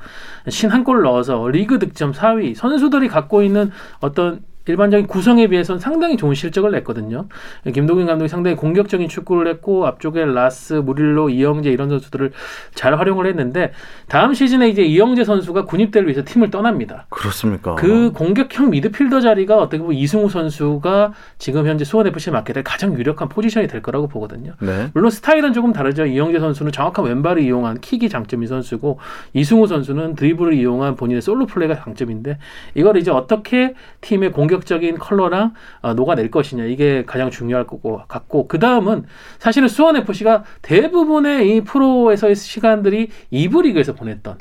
쉰한 0.49 0.83
골 0.85 1.03
넣어서 1.03 1.47
리그 1.49 1.79
득점 1.79 2.13
4위 2.13 2.55
선수들이 2.57 3.09
갖고 3.09 3.43
있는 3.43 3.71
어떤 4.01 4.41
일반적인 4.67 5.07
구성에 5.07 5.47
비해서는 5.49 5.81
상당히 5.81 6.17
좋은 6.17 6.35
실적을 6.35 6.71
냈거든요. 6.73 7.27
김도균 7.73 8.07
감독이 8.07 8.29
상당히 8.29 8.57
공격적인 8.57 9.09
축구를 9.09 9.51
했고 9.51 9.87
앞쪽에 9.87 10.25
라스, 10.25 10.75
무릴로, 10.75 11.31
이영재 11.31 11.71
이런 11.71 11.89
선수들을 11.89 12.33
잘 12.75 12.99
활용을 12.99 13.27
했는데 13.27 13.73
다음 14.09 14.35
시즌에 14.35 14.69
이제 14.69 14.83
이영재 14.83 15.25
선수가 15.25 15.65
군입대를 15.65 16.07
위해서 16.09 16.23
팀을 16.25 16.51
떠납니다. 16.51 17.07
그렇습니까? 17.09 17.75
그 17.77 18.13
공격형 18.13 18.71
미드필더 18.71 19.21
자리가 19.21 19.57
어떻게 19.57 19.79
보면 19.79 19.95
이승우 19.95 20.29
선수가 20.29 21.15
지금 21.39 21.67
현재 21.67 21.85
수원 21.85 22.07
FC에 22.07 22.33
맡게 22.33 22.53
될 22.53 22.63
가장 22.63 22.99
유력한 22.99 23.29
포지션이 23.29 23.67
될 23.67 23.81
거라고 23.81 24.09
보거든요. 24.09 24.53
네. 24.61 24.89
물론 24.93 25.11
스타일은 25.11 25.55
조금 25.55 25.73
다르죠. 25.73 26.05
이영재 26.05 26.39
선수는 26.39 26.73
정확한 26.73 27.07
왼발을 27.07 27.43
이용한 27.43 27.81
킥이 27.81 28.11
장점인 28.11 28.47
선수고 28.47 28.99
이승우 29.33 29.67
선수는 29.67 30.17
드리블을 30.17 30.53
이용한 30.55 30.97
본인의 30.97 31.23
솔로 31.23 31.47
플레이가 31.47 31.77
장점인데 31.77 32.39
이걸 32.75 32.99
이제 32.99 33.11
어떻게 33.11 33.75
팀의 34.03 34.33
공 34.33 34.50
격적인 34.51 34.99
컬러랑 34.99 35.55
어, 35.81 35.95
녹아낼 35.95 36.31
것이냐. 36.31 36.65
이게 36.65 37.05
가장 37.07 37.31
중요할 37.31 37.67
거고 37.67 38.03
같고. 38.07 38.49
그 38.49 38.59
다음은 38.59 39.05
사실은 39.39 39.69
수원 39.69 39.97
FC가 39.97 40.45
대부분의 40.63 41.57
이 41.57 41.61
프로에서의 41.63 42.35
시간들이 42.35 43.09
이부 43.31 43.63
리그에서 43.63 43.95
보냈던 43.95 44.39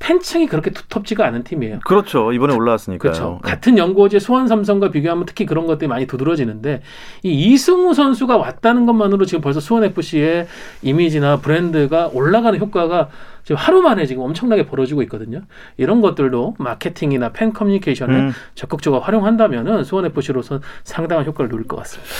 팬층이 0.00 0.46
그렇게 0.46 0.70
두텁지가 0.70 1.24
않은 1.26 1.44
팀이에요. 1.44 1.80
그렇죠. 1.84 2.32
이번에 2.32 2.54
올라왔으니까요. 2.54 3.12
그렇죠. 3.12 3.40
네. 3.44 3.50
같은 3.50 3.78
연고지의 3.78 4.18
수원 4.18 4.48
삼성과 4.48 4.90
비교하면 4.90 5.26
특히 5.26 5.46
그런 5.46 5.66
것들이 5.66 5.88
많이 5.88 6.06
두드러지는데 6.06 6.82
이 7.22 7.52
이승우 7.52 7.94
선수가 7.94 8.36
왔다는 8.36 8.86
것만으로 8.86 9.26
지금 9.26 9.42
벌써 9.42 9.60
수원 9.60 9.84
FC의 9.84 10.48
이미지나 10.82 11.36
브랜드가 11.36 12.08
올라가는 12.12 12.58
효과가 12.58 13.10
지금 13.44 13.56
하루 13.56 13.82
만에 13.82 14.06
지금 14.06 14.22
엄청나게 14.22 14.66
벌어지고 14.66 15.02
있거든요. 15.02 15.42
이런 15.76 16.00
것들도 16.00 16.56
마케팅이나 16.58 17.32
팬 17.32 17.52
커뮤니케이션을 17.52 18.14
음. 18.14 18.32
적극적으로 18.54 19.02
활용한다면은 19.02 19.84
수원 19.84 20.06
FC로서 20.06 20.60
상당한 20.82 21.26
효과를 21.26 21.50
누릴 21.50 21.68
것 21.68 21.76
같습니다. 21.76 22.10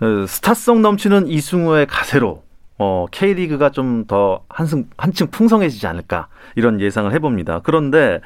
어, 0.00 0.26
스타성 0.26 0.82
넘치는 0.82 1.28
이승우의 1.28 1.86
가세로 1.86 2.45
어, 2.78 3.06
K리그가 3.10 3.70
좀 3.70 4.06
더 4.06 4.44
한층 4.48 4.84
한층 4.96 5.28
풍성해지지 5.28 5.86
않을까 5.86 6.28
이런 6.54 6.80
예상을 6.80 7.12
해봅니다. 7.12 7.60
그런데 7.64 8.20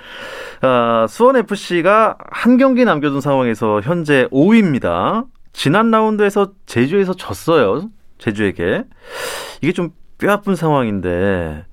어, 0.63 1.07
수원 1.09 1.37
FC가 1.37 2.19
한 2.31 2.59
경기 2.59 2.85
남겨둔 2.85 3.21
상황에서 3.21 3.81
현재 3.81 4.27
5위입니다. 4.31 5.27
지난 5.53 5.91
라운드에서 5.91 6.53
제주에서 6.67 7.15
졌어요. 7.15 7.89
제주에게 8.19 8.85
이게 9.63 9.73
좀 9.73 9.91
뼈아픈 10.19 10.55
상황인데 10.55 11.65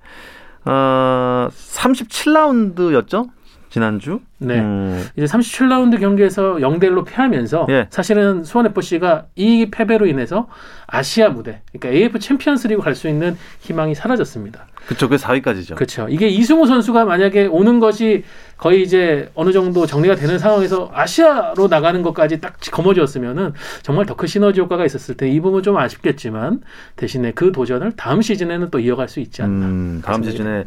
어, 0.65 1.47
37라운드였죠 1.51 3.29
지난주. 3.77 4.21
네. 4.39 4.59
음, 4.59 5.05
이제 5.15 5.25
37라운드 5.25 5.99
경기에서 5.99 6.55
0대 6.55 6.85
1로 6.85 7.05
패하면서 7.05 7.67
예. 7.69 7.87
사실은 7.91 8.43
수원 8.43 8.65
FC가 8.65 9.25
이 9.35 9.69
패배로 9.69 10.07
인해서 10.07 10.47
아시아 10.87 11.29
무대, 11.29 11.61
그러니까 11.71 11.89
AF 11.89 12.19
챔피언스리그 12.19 12.81
갈 12.81 12.95
수 12.95 13.07
있는 13.07 13.37
희망이 13.59 13.93
사라졌습니다. 13.93 14.65
그쵸. 14.87 15.09
그 15.09 15.15
4위까지죠. 15.17 15.75
그렇죠. 15.75 16.07
이게 16.09 16.27
이승우 16.27 16.65
선수가 16.65 17.05
만약에 17.05 17.45
오는 17.47 17.79
것이 17.79 18.23
거의 18.57 18.81
이제 18.81 19.29
어느 19.35 19.51
정도 19.51 19.85
정리가 19.85 20.15
되는 20.15 20.39
상황에서 20.39 20.89
아시아로 20.91 21.67
나가는 21.67 22.01
것까지 22.01 22.39
딱 22.41 22.55
거머쥐었으면은 22.71 23.53
정말 23.83 24.05
더 24.07 24.15
큰 24.15 24.27
시너지 24.27 24.59
효과가 24.61 24.83
있었을 24.85 25.15
때 25.15 25.27
이 25.29 25.39
부분 25.39 25.61
좀 25.61 25.77
아쉽겠지만 25.77 26.61
대신에 26.95 27.31
그 27.33 27.51
도전을 27.51 27.91
다음 27.97 28.21
시즌에는 28.23 28.71
또 28.71 28.79
이어갈 28.79 29.07
수 29.09 29.19
있지 29.19 29.43
않나. 29.43 29.65
음, 29.67 30.01
다음. 30.03 30.23
시즌에 30.23 30.63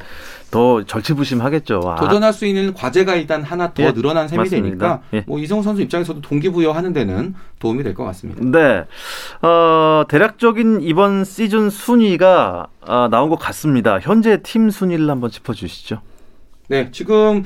더 0.52 0.84
절치부심하겠죠. 0.84 1.80
아, 1.84 1.94
도전할 1.96 2.32
수 2.32 2.44
있는 2.46 2.74
과제가 2.74 3.14
일단 3.16 3.42
하나 3.42 3.72
더 3.72 3.82
예, 3.84 3.92
늘어난 3.92 4.28
셈이 4.28 4.38
맞습니다. 4.38 4.66
되니까 4.68 5.02
예. 5.14 5.24
뭐 5.26 5.38
이성우 5.40 5.62
선수 5.62 5.80
입장에서도 5.82 6.20
동기부여하는 6.20 6.92
데는 6.92 7.34
도움이 7.58 7.82
될 7.82 7.94
것 7.94 8.04
같습니다. 8.04 8.40
네. 8.44 8.84
어, 9.46 10.04
대략적인 10.08 10.80
이번 10.82 11.24
시즌 11.24 11.70
순위가 11.70 12.66
아, 12.86 13.08
나온 13.10 13.28
것 13.28 13.36
같습니다. 13.38 13.98
현재 14.00 14.38
팀 14.42 14.70
순위를 14.70 15.08
한번 15.10 15.30
짚어주시죠. 15.30 16.00
네, 16.68 16.88
지금 16.92 17.44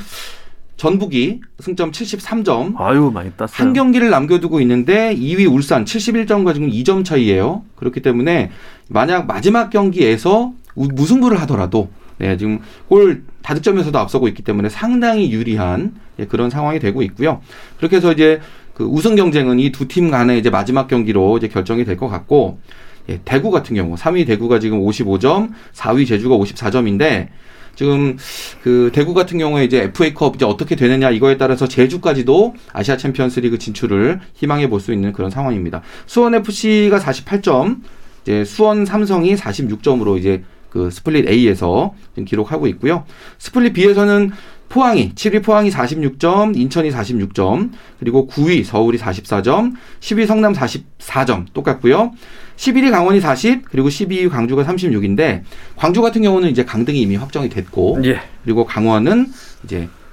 전북이 0.76 1.40
승점 1.60 1.92
73점, 1.92 2.78
아유, 2.80 3.10
많이 3.14 3.30
땄어요. 3.32 3.54
한 3.56 3.72
경기를 3.72 4.10
남겨두고 4.10 4.60
있는데 4.60 5.14
2위 5.14 5.50
울산 5.50 5.84
71점과 5.84 6.52
지금 6.54 6.68
2점 6.68 7.04
차이예요. 7.04 7.62
그렇기 7.76 8.00
때문에 8.02 8.50
만약 8.88 9.26
마지막 9.26 9.70
경기에서 9.70 10.52
우- 10.74 10.88
무승부를 10.88 11.40
하더라도 11.42 11.88
네, 12.18 12.36
지금 12.36 12.60
골 12.88 13.22
다득점에서도 13.42 13.96
앞서고 13.98 14.28
있기 14.28 14.42
때문에 14.42 14.68
상당히 14.68 15.30
유리한 15.32 15.94
예, 16.18 16.26
그런 16.26 16.50
상황이 16.50 16.78
되고 16.78 17.02
있고요. 17.02 17.40
그렇게 17.78 17.96
해서 17.96 18.12
이제 18.12 18.40
그 18.74 18.84
우승 18.84 19.14
경쟁은 19.16 19.58
이 19.60 19.70
두 19.70 19.86
팀 19.88 20.10
간의 20.10 20.38
이제 20.38 20.50
마지막 20.50 20.88
경기로 20.88 21.36
이제 21.38 21.48
결정이 21.48 21.84
될 21.84 21.96
것 21.96 22.08
같고 22.08 22.58
예, 23.08 23.20
대구 23.24 23.50
같은 23.50 23.76
경우 23.76 23.94
3위 23.96 24.26
대구가 24.26 24.58
지금 24.58 24.80
55점, 24.80 25.50
4위 25.74 26.06
제주가 26.06 26.36
54점인데 26.36 27.28
지금 27.74 28.16
그 28.62 28.90
대구 28.94 29.14
같은 29.14 29.36
경우에 29.38 29.64
이제 29.64 29.82
FA컵 29.82 30.36
이제 30.36 30.44
어떻게 30.44 30.76
되느냐 30.76 31.10
이거에 31.10 31.36
따라서 31.36 31.66
제주까지도 31.66 32.54
아시아 32.72 32.96
챔피언스리그 32.96 33.58
진출을 33.58 34.20
희망해 34.34 34.68
볼 34.68 34.80
수 34.80 34.92
있는 34.92 35.12
그런 35.12 35.30
상황입니다. 35.30 35.82
수원 36.06 36.34
FC가 36.34 36.98
48점, 36.98 37.80
이제 38.22 38.44
수원 38.44 38.84
삼성이 38.86 39.34
46점으로 39.34 40.18
이제 40.18 40.42
그 40.70 40.90
스플릿 40.90 41.28
A에서 41.28 41.94
기록하고 42.24 42.66
있고요. 42.68 43.04
스플릿 43.38 43.72
B에서는 43.74 44.32
포항이 44.74 45.14
7위 45.14 45.44
포항이 45.44 45.70
46점, 45.70 46.56
인천이 46.56 46.90
46점, 46.90 47.70
그리고 48.00 48.26
9위 48.26 48.64
서울이 48.64 48.98
44점, 48.98 49.74
10위 50.00 50.26
성남 50.26 50.52
44점 50.52 51.46
똑같고요. 51.52 52.10
11위 52.56 52.90
강원이 52.90 53.20
40, 53.20 53.66
그리고 53.66 53.88
12위 53.88 54.28
광주가 54.28 54.64
36인데 54.64 55.42
광주 55.76 56.02
같은 56.02 56.22
경우는 56.22 56.50
이제 56.50 56.64
강등이 56.64 57.00
이미 57.00 57.14
확정이 57.14 57.48
됐고 57.48 58.00
예. 58.04 58.20
그리고 58.42 58.64
강원은 58.64 59.28
이제 59.62 59.88
그 59.88 60.03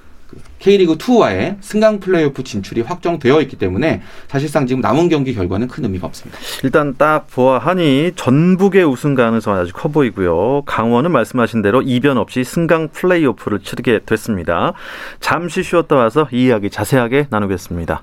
K리그 0.58 0.96
2와의 0.96 1.56
승강 1.60 1.98
플레이오프 2.00 2.44
진출이 2.44 2.82
확정되어 2.82 3.40
있기 3.42 3.56
때문에 3.56 4.02
사실상 4.28 4.66
지금 4.66 4.80
남은 4.80 5.08
경기 5.08 5.34
결과는 5.34 5.66
큰 5.68 5.84
의미가 5.84 6.06
없습니다. 6.06 6.38
일단 6.62 6.94
딱 6.96 7.26
보아하니 7.28 8.12
전북의 8.14 8.84
우승 8.84 9.14
가능성은 9.14 9.58
아주 9.58 9.72
커 9.72 9.88
보이고요. 9.88 10.62
강원은 10.66 11.10
말씀하신 11.10 11.62
대로 11.62 11.82
이변 11.82 12.16
없이 12.16 12.44
승강 12.44 12.90
플레이오프를 12.92 13.60
치르게 13.60 14.00
됐습니다. 14.06 14.72
잠시 15.20 15.62
쉬었다 15.62 15.96
와서 15.96 16.28
이 16.32 16.44
이야기 16.44 16.70
자세하게 16.70 17.26
나누겠습니다. 17.30 18.02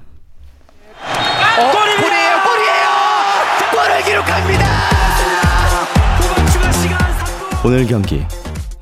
골이에요, 1.55 2.35
골이에요. 2.43 2.87
골을 3.71 4.03
기록합니다. 4.03 4.65
후반 6.19 6.45
추가 6.47 6.71
시간 6.73 6.97
3분. 6.99 7.65
오늘 7.65 7.85
경기 7.85 8.23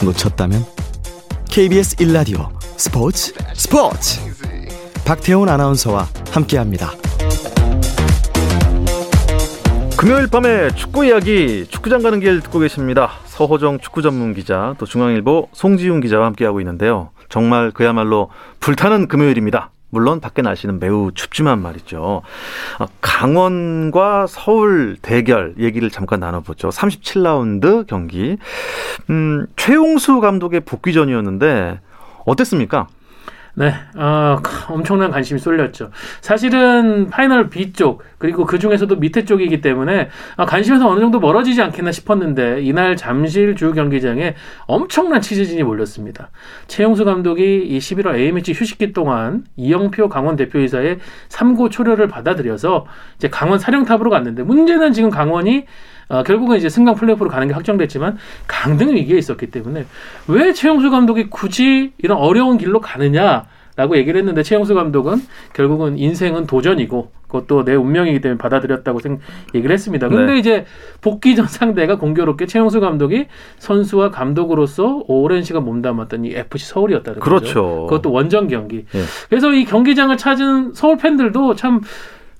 놓쳤다면 0.03 0.65
KBS 1.51 1.95
1라디오 1.97 2.56
스포츠 2.77 3.33
스포츠 3.55 4.21
박태훈 5.03 5.49
아나운서와 5.49 6.05
함께합니다. 6.31 6.91
금요일 9.97 10.27
밤에 10.27 10.69
축구 10.75 11.03
이야기 11.03 11.65
축구장 11.67 12.03
가는 12.03 12.19
길 12.19 12.41
듣고 12.41 12.59
계십니다. 12.59 13.09
서호정 13.25 13.79
축구 13.79 14.03
전문 14.03 14.35
기자 14.35 14.75
또 14.77 14.85
중앙일보 14.85 15.49
송지훈 15.53 16.01
기자와 16.01 16.27
함께하고 16.27 16.61
있는데요. 16.61 17.09
정말 17.29 17.71
그야말로 17.71 18.29
불타는 18.59 19.07
금요일입니다. 19.07 19.71
물론 19.89 20.19
밖에 20.19 20.43
날씨는 20.43 20.79
매우 20.79 21.11
춥지만 21.15 21.59
말이죠. 21.59 22.21
아, 22.77 22.87
강원과 23.01 24.27
서울 24.27 24.97
대결 25.01 25.55
얘기를 25.57 25.89
잠깐 25.89 26.19
나눠보죠. 26.19 26.69
37라운드 26.69 27.87
경기. 27.87 28.37
음, 29.09 29.47
최용수 29.55 30.19
감독의 30.19 30.59
복귀전이었는데 30.59 31.79
어땠습니까? 32.27 32.87
네, 33.55 33.73
어, 33.95 34.37
엄청난 34.69 35.09
관심이 35.09 35.39
쏠렸죠. 35.39 35.89
사실은 36.21 37.09
파이널 37.09 37.49
B 37.49 37.73
쪽 37.73 38.03
그리고 38.19 38.45
그 38.45 38.59
중에서도 38.59 38.95
밑에 38.97 39.25
쪽이기 39.25 39.61
때문에 39.61 40.09
아, 40.35 40.45
관심에서 40.45 40.87
어느 40.87 40.99
정도 40.99 41.19
멀어지지 41.19 41.59
않겠나 41.63 41.91
싶었는데 41.91 42.61
이날 42.61 42.95
잠실 42.95 43.55
주 43.55 43.73
경기장에 43.73 44.35
엄청난 44.67 45.21
취재진이 45.21 45.63
몰렸습니다. 45.63 46.29
최용수 46.67 47.03
감독이 47.03 47.65
이 47.65 47.79
11월 47.79 48.17
A매치 48.17 48.53
휴식기 48.53 48.93
동안 48.93 49.45
이영표 49.55 50.07
강원 50.07 50.35
대표이사의 50.35 50.99
삼고 51.29 51.69
초려를 51.69 52.07
받아들여서 52.07 52.85
이제 53.15 53.27
강원 53.27 53.57
사령탑으로 53.57 54.11
갔는데 54.11 54.43
문제는 54.43 54.93
지금 54.93 55.09
강원이 55.09 55.65
어, 56.09 56.23
결국은 56.23 56.57
이제 56.57 56.69
승강 56.69 56.95
플레이오프로 56.95 57.29
가는 57.29 57.47
게 57.47 57.53
확정됐지만 57.53 58.17
강등 58.47 58.95
위기에 58.95 59.17
있었기 59.17 59.47
때문에 59.47 59.85
왜 60.27 60.53
최용수 60.53 60.89
감독이 60.89 61.29
굳이 61.29 61.93
이런 61.97 62.17
어려운 62.17 62.57
길로 62.57 62.79
가느냐 62.79 63.45
라고 63.77 63.95
얘기를 63.95 64.19
했는데 64.19 64.41
최용수 64.41 64.73
감독은 64.73 65.17
결국은 65.53 65.99
인생은 65.99 66.47
도전이고 66.47 67.11
그것도 67.27 67.63
내 67.63 67.75
운명이기 67.75 68.21
때문에 68.21 68.39
받아들였다고 68.39 68.99
생, 68.99 69.19
얘기를 69.53 69.71
했습니다. 69.71 70.09
근데 70.09 70.33
네. 70.33 70.39
이제 70.39 70.65
복귀 71.01 71.35
전 71.35 71.45
상대가 71.45 71.97
공교롭게 71.97 72.47
최용수 72.47 72.79
감독이 72.79 73.27
선수와 73.59 74.09
감독으로서 74.09 75.03
오랜 75.07 75.43
시간 75.43 75.63
몸담았던 75.63 76.25
이 76.25 76.31
FC 76.31 76.65
서울이었다는 76.69 77.19
거죠. 77.19 77.29
그렇죠. 77.29 77.85
그것도 77.87 78.11
원정 78.11 78.47
경기. 78.47 78.77
예. 78.95 79.03
그래서 79.29 79.53
이 79.53 79.63
경기장을 79.63 80.17
찾은 80.17 80.73
서울 80.73 80.97
팬들도 80.97 81.53
참 81.53 81.81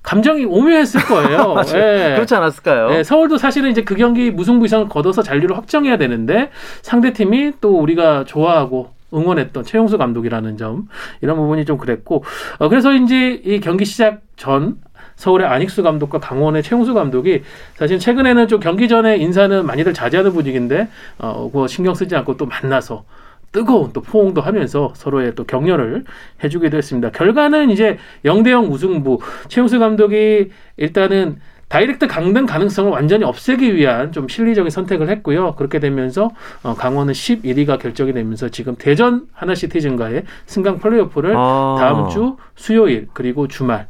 감정이 0.08 0.46
오묘했을 0.46 1.02
거예요. 1.02 1.56
예. 1.74 2.14
그렇지 2.14 2.34
않았을까요? 2.34 2.88
네, 2.88 3.04
서울도 3.04 3.36
사실은 3.36 3.70
이제 3.70 3.84
그 3.84 3.94
경기 3.94 4.30
무승부 4.30 4.64
이상을 4.64 4.88
거둬서 4.88 5.22
잔류를 5.22 5.54
확정해야 5.54 5.98
되는데 5.98 6.48
상대 6.80 7.12
팀이 7.12 7.52
또 7.60 7.78
우리가 7.78 8.24
좋아하고 8.24 8.88
응원했던 9.12 9.64
최용수 9.64 9.98
감독이라는 9.98 10.56
점 10.56 10.88
이런 11.20 11.36
부분이 11.36 11.66
좀 11.66 11.76
그랬고 11.76 12.24
어, 12.58 12.70
그래서 12.70 12.94
이제 12.94 13.42
이 13.44 13.60
경기 13.60 13.84
시작 13.84 14.22
전 14.36 14.76
서울의 15.16 15.46
안익수 15.46 15.82
감독과 15.82 16.20
강원의 16.20 16.62
최용수 16.62 16.94
감독이 16.94 17.42
사실 17.74 17.98
최근에는 17.98 18.48
좀 18.48 18.60
경기 18.60 18.88
전에 18.88 19.18
인사는 19.18 19.66
많이들 19.66 19.92
자제하는 19.92 20.32
분위기인데 20.32 20.88
어, 21.18 21.50
그거 21.52 21.66
신경 21.66 21.94
쓰지 21.94 22.16
않고 22.16 22.38
또 22.38 22.46
만나서 22.46 23.04
뜨거운 23.52 23.92
또 23.92 24.00
포옹도 24.00 24.40
하면서 24.40 24.92
서로의 24.94 25.34
또 25.34 25.44
격려를 25.44 26.04
해주기도 26.44 26.76
했습니다. 26.76 27.10
결과는 27.10 27.70
이제 27.70 27.98
0대0 28.24 28.68
무승부. 28.68 29.18
최용수 29.48 29.78
감독이 29.78 30.50
일단은 30.76 31.38
다이렉트 31.68 32.06
강등 32.06 32.46
가능성을 32.46 32.90
완전히 32.90 33.24
없애기 33.24 33.74
위한 33.74 34.10
좀 34.10 34.26
실리적인 34.26 34.70
선택을 34.70 35.10
했고요. 35.10 35.54
그렇게 35.54 35.80
되면서 35.80 36.30
어, 36.62 36.74
강원은 36.74 37.12
11위가 37.12 37.78
결정이 37.78 38.12
되면서 38.14 38.48
지금 38.48 38.74
대전 38.76 39.26
하나시티즌과의 39.34 40.24
승강 40.46 40.78
플레이오프를 40.78 41.34
아. 41.36 41.76
다음 41.78 42.08
주 42.08 42.36
수요일 42.56 43.08
그리고 43.12 43.48
주말 43.48 43.86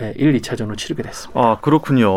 예, 0.00 0.14
1, 0.16 0.32
2차전으로 0.40 0.76
치르게 0.78 1.02
됐습니다. 1.02 1.38
아, 1.38 1.58
그렇군요. 1.60 2.10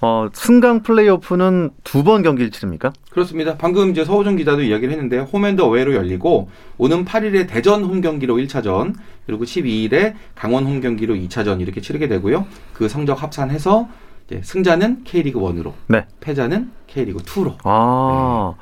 어, 0.00 0.28
승강 0.32 0.82
플레이오프는 0.82 1.70
두 1.82 2.04
번 2.04 2.22
경기를 2.22 2.50
치릅니까? 2.52 2.92
그렇습니다. 3.10 3.56
방금 3.56 3.90
이제 3.90 4.04
서호정 4.04 4.36
기자도 4.36 4.62
이야기를 4.62 4.92
했는데 4.92 5.18
홈앤더 5.18 5.66
어웨이로 5.66 5.94
열리고 5.94 6.48
오는 6.78 7.04
8일에 7.04 7.48
대전 7.48 7.82
홈 7.84 8.00
경기로 8.00 8.36
1차전 8.36 8.94
그리고 9.26 9.44
12일에 9.44 10.14
강원 10.36 10.66
홈 10.66 10.80
경기로 10.80 11.14
2차전 11.14 11.60
이렇게 11.60 11.80
치르게 11.80 12.06
되고요. 12.08 12.46
그 12.72 12.88
성적 12.88 13.20
합산해서 13.22 13.88
이제 14.26 14.40
승자는 14.44 15.02
K리그 15.02 15.40
1으로, 15.40 15.72
네. 15.88 16.06
패자는 16.20 16.70
K리그 16.86 17.22
2로. 17.24 17.56
아, 17.64 18.54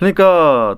그러니까 0.00 0.76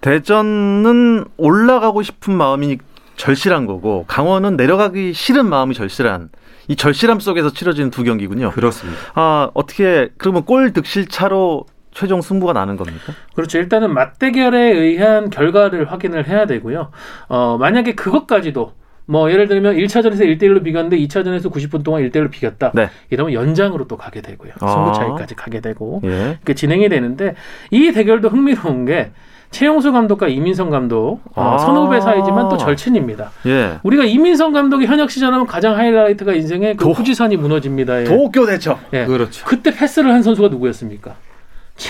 대전은 0.00 1.24
올라가고 1.36 2.02
싶은 2.02 2.34
마음이 2.36 2.78
절실한 3.16 3.66
거고 3.66 4.04
강원은 4.08 4.56
내려가기 4.56 5.12
싫은 5.12 5.46
마음이 5.48 5.74
절실한 5.74 6.30
이 6.68 6.76
절실함 6.76 7.20
속에서 7.20 7.50
치러지는 7.52 7.90
두 7.90 8.04
경기군요. 8.04 8.50
그렇습니다. 8.50 9.00
아, 9.14 9.50
어떻게 9.54 10.10
그러면 10.18 10.44
골 10.44 10.72
득실 10.72 11.08
차로 11.08 11.66
최종 11.92 12.20
승부가 12.20 12.52
나는 12.52 12.76
겁니까? 12.76 13.12
그렇죠. 13.34 13.58
일단은 13.58 13.92
맞대결에 13.92 14.58
의한 14.58 15.30
결과를 15.30 15.90
확인을 15.90 16.28
해야 16.28 16.46
되고요. 16.46 16.90
어, 17.28 17.56
만약에 17.58 17.94
그것까지도 17.94 18.72
뭐 19.06 19.32
예를 19.32 19.48
들면 19.48 19.76
1차전에서 19.76 20.20
1대1로 20.20 20.62
비겼는데 20.62 20.98
2차전에서 20.98 21.50
90분 21.50 21.82
동안 21.82 22.02
1대1로 22.02 22.30
비겼다. 22.30 22.72
네. 22.74 22.90
이러면 23.08 23.32
연장으로 23.32 23.88
또 23.88 23.96
가게 23.96 24.20
되고요. 24.20 24.52
아. 24.60 24.68
승부 24.68 24.92
차이까지 24.92 25.34
가게 25.34 25.60
되고 25.60 26.02
예. 26.04 26.38
그 26.44 26.54
진행이 26.54 26.90
되는데 26.90 27.34
이 27.70 27.90
대결도 27.92 28.28
흥미로운 28.28 28.84
게 28.84 29.10
최용수 29.50 29.92
감독과 29.92 30.28
이민성 30.28 30.70
감독 30.70 31.20
어, 31.34 31.54
아. 31.54 31.58
선후배 31.58 32.00
사이지만 32.00 32.48
또 32.48 32.56
절친입니다. 32.58 33.30
예. 33.46 33.78
우리가 33.82 34.04
이민성 34.04 34.52
감독이 34.52 34.86
현역 34.86 35.10
시절하면 35.10 35.46
가장 35.46 35.76
하이라이트가 35.76 36.34
인생의 36.34 36.76
그 36.76 36.84
도- 36.84 36.92
후지산이 36.92 37.36
무너집니다. 37.36 38.00
예. 38.02 38.04
도쿄 38.04 38.44
대첩. 38.46 38.78
예. 38.92 39.06
그렇죠. 39.06 39.44
그때 39.46 39.74
패스를 39.74 40.12
한 40.12 40.22
선수가 40.22 40.48
누구였습니까? 40.48 41.14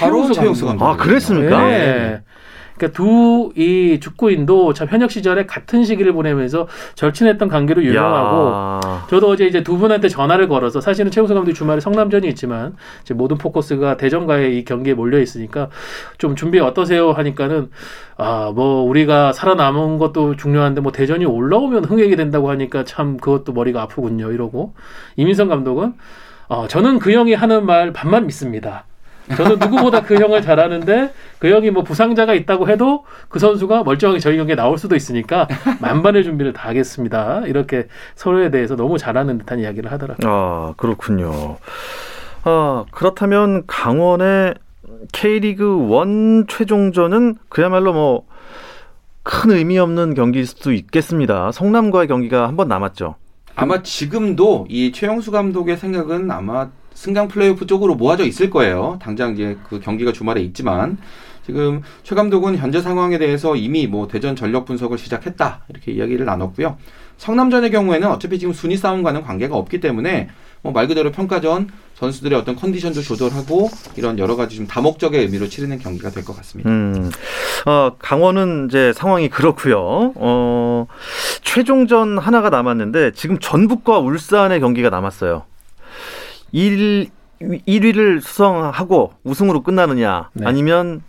바로 0.00 0.30
최용수 0.30 0.66
감독. 0.66 0.84
아, 0.86 0.96
그랬습니까? 0.96 1.66
네. 1.66 2.20
그러니까 2.78 2.96
두 2.96 3.52
이 3.56 3.98
축구인도 4.00 4.72
참 4.74 4.88
현역 4.88 5.10
시절에 5.10 5.46
같은 5.46 5.82
시기를 5.84 6.12
보내면서 6.12 6.68
절친했던 6.94 7.48
관계로 7.48 7.82
유명하고 7.82 8.48
야. 8.48 9.06
저도 9.10 9.28
어제 9.30 9.46
이제 9.46 9.62
두 9.62 9.78
분한테 9.78 10.08
전화를 10.08 10.48
걸어서 10.48 10.80
사실은 10.80 11.10
최우수 11.10 11.34
감독이 11.34 11.54
주말에 11.54 11.80
성남전이 11.80 12.28
있지만 12.28 12.76
이제 13.02 13.14
모든 13.14 13.38
포커스가 13.38 13.96
대전과의 13.96 14.58
이 14.58 14.64
경기에 14.64 14.94
몰려 14.94 15.18
있으니까 15.18 15.70
좀 16.18 16.36
준비 16.36 16.60
어떠세요 16.60 17.12
하니까는 17.12 17.70
아 18.16 18.50
뭐 18.54 18.82
우리가 18.82 19.32
살아남은 19.32 19.98
것도 19.98 20.36
중요한데 20.36 20.80
뭐 20.80 20.90
대전이 20.92 21.24
올라오면 21.24 21.84
흥행이 21.84 22.16
된다고 22.16 22.50
하니까 22.50 22.84
참 22.84 23.16
그것도 23.16 23.52
머리가 23.52 23.82
아프군요 23.82 24.32
이러고 24.32 24.74
이민성 25.16 25.48
감독은 25.48 25.94
어 26.48 26.66
저는 26.68 26.98
그 26.98 27.12
형이 27.12 27.34
하는 27.34 27.64
말 27.66 27.92
반만 27.92 28.26
믿습니다. 28.26 28.84
저는 29.36 29.58
누구보다 29.58 30.02
그 30.02 30.14
형을 30.16 30.42
잘 30.42 30.58
아는데 30.60 31.12
그 31.38 31.50
형이 31.50 31.70
뭐 31.70 31.82
부상자가 31.82 32.34
있다고 32.34 32.68
해도 32.68 33.04
그 33.28 33.38
선수가 33.38 33.84
멀쩡하게 33.84 34.18
저희 34.20 34.36
경기에 34.36 34.54
나올 34.56 34.78
수도 34.78 34.96
있으니까 34.96 35.46
만반의 35.80 36.24
준비를 36.24 36.52
다 36.52 36.68
하겠습니다. 36.68 37.42
이렇게 37.46 37.86
서로에 38.14 38.50
대해서 38.50 38.76
너무 38.76 38.98
잘하는 38.98 39.38
듯한 39.38 39.60
이야기를 39.60 39.90
하더라고요. 39.92 40.30
아, 40.32 40.74
그렇군요. 40.76 41.56
아, 42.44 42.84
그렇다면 42.90 43.64
강원의 43.66 44.54
K리그 45.12 45.88
1 46.04 46.46
최종전은 46.48 47.36
그야말로 47.48 47.92
뭐 47.92 48.24
큰 49.30 49.50
의미 49.50 49.78
없는 49.78 50.14
경기일 50.14 50.46
수도 50.46 50.72
있겠습니다. 50.72 51.52
성남과의 51.52 52.08
경기가 52.08 52.48
한 52.48 52.56
번 52.56 52.66
남았죠. 52.68 53.16
아마 53.56 53.82
지금도 53.82 54.66
이 54.70 54.90
최영수 54.90 55.32
감독의 55.32 55.76
생각은 55.76 56.30
아마 56.30 56.70
승강 56.98 57.28
플레이오프 57.28 57.66
쪽으로 57.66 57.94
모아져 57.94 58.24
있을 58.24 58.50
거예요. 58.50 58.98
당장 59.00 59.32
이제 59.34 59.56
그 59.68 59.78
경기가 59.78 60.12
주말에 60.12 60.40
있지만 60.40 60.98
지금 61.46 61.82
최 62.02 62.16
감독은 62.16 62.56
현재 62.56 62.80
상황에 62.82 63.18
대해서 63.18 63.54
이미 63.54 63.86
뭐 63.86 64.08
대전 64.08 64.34
전력 64.34 64.64
분석을 64.64 64.98
시작했다 64.98 65.62
이렇게 65.68 65.92
이야기를 65.92 66.26
나눴고요. 66.26 66.76
성남전의 67.16 67.70
경우에는 67.70 68.08
어차피 68.08 68.38
지금 68.40 68.52
순위 68.52 68.76
싸움과는 68.76 69.22
관계가 69.22 69.56
없기 69.56 69.78
때문에 69.80 70.28
뭐 70.62 70.72
말 70.72 70.88
그대로 70.88 71.12
평가전 71.12 71.68
선수들의 71.94 72.36
어떤 72.36 72.56
컨디션도 72.56 73.00
조절하고 73.02 73.70
이런 73.96 74.18
여러 74.18 74.34
가지 74.34 74.56
좀 74.56 74.66
다목적의 74.66 75.20
의미로 75.22 75.46
치르는 75.48 75.78
경기가 75.78 76.10
될 76.10 76.24
것 76.24 76.36
같습니다. 76.36 76.68
음, 76.68 77.10
어, 77.64 77.92
강원은 78.00 78.66
이제 78.68 78.92
상황이 78.92 79.28
그렇고요. 79.28 80.12
어, 80.16 80.86
최종전 81.42 82.18
하나가 82.18 82.50
남았는데 82.50 83.12
지금 83.12 83.38
전북과 83.38 84.00
울산의 84.00 84.58
경기가 84.58 84.90
남았어요. 84.90 85.44
1, 86.52 87.08
1위를 87.40 88.20
수성하고 88.20 89.12
우승으로 89.24 89.62
끝나느냐 89.62 90.30
네. 90.34 90.46
아니면 90.46 91.02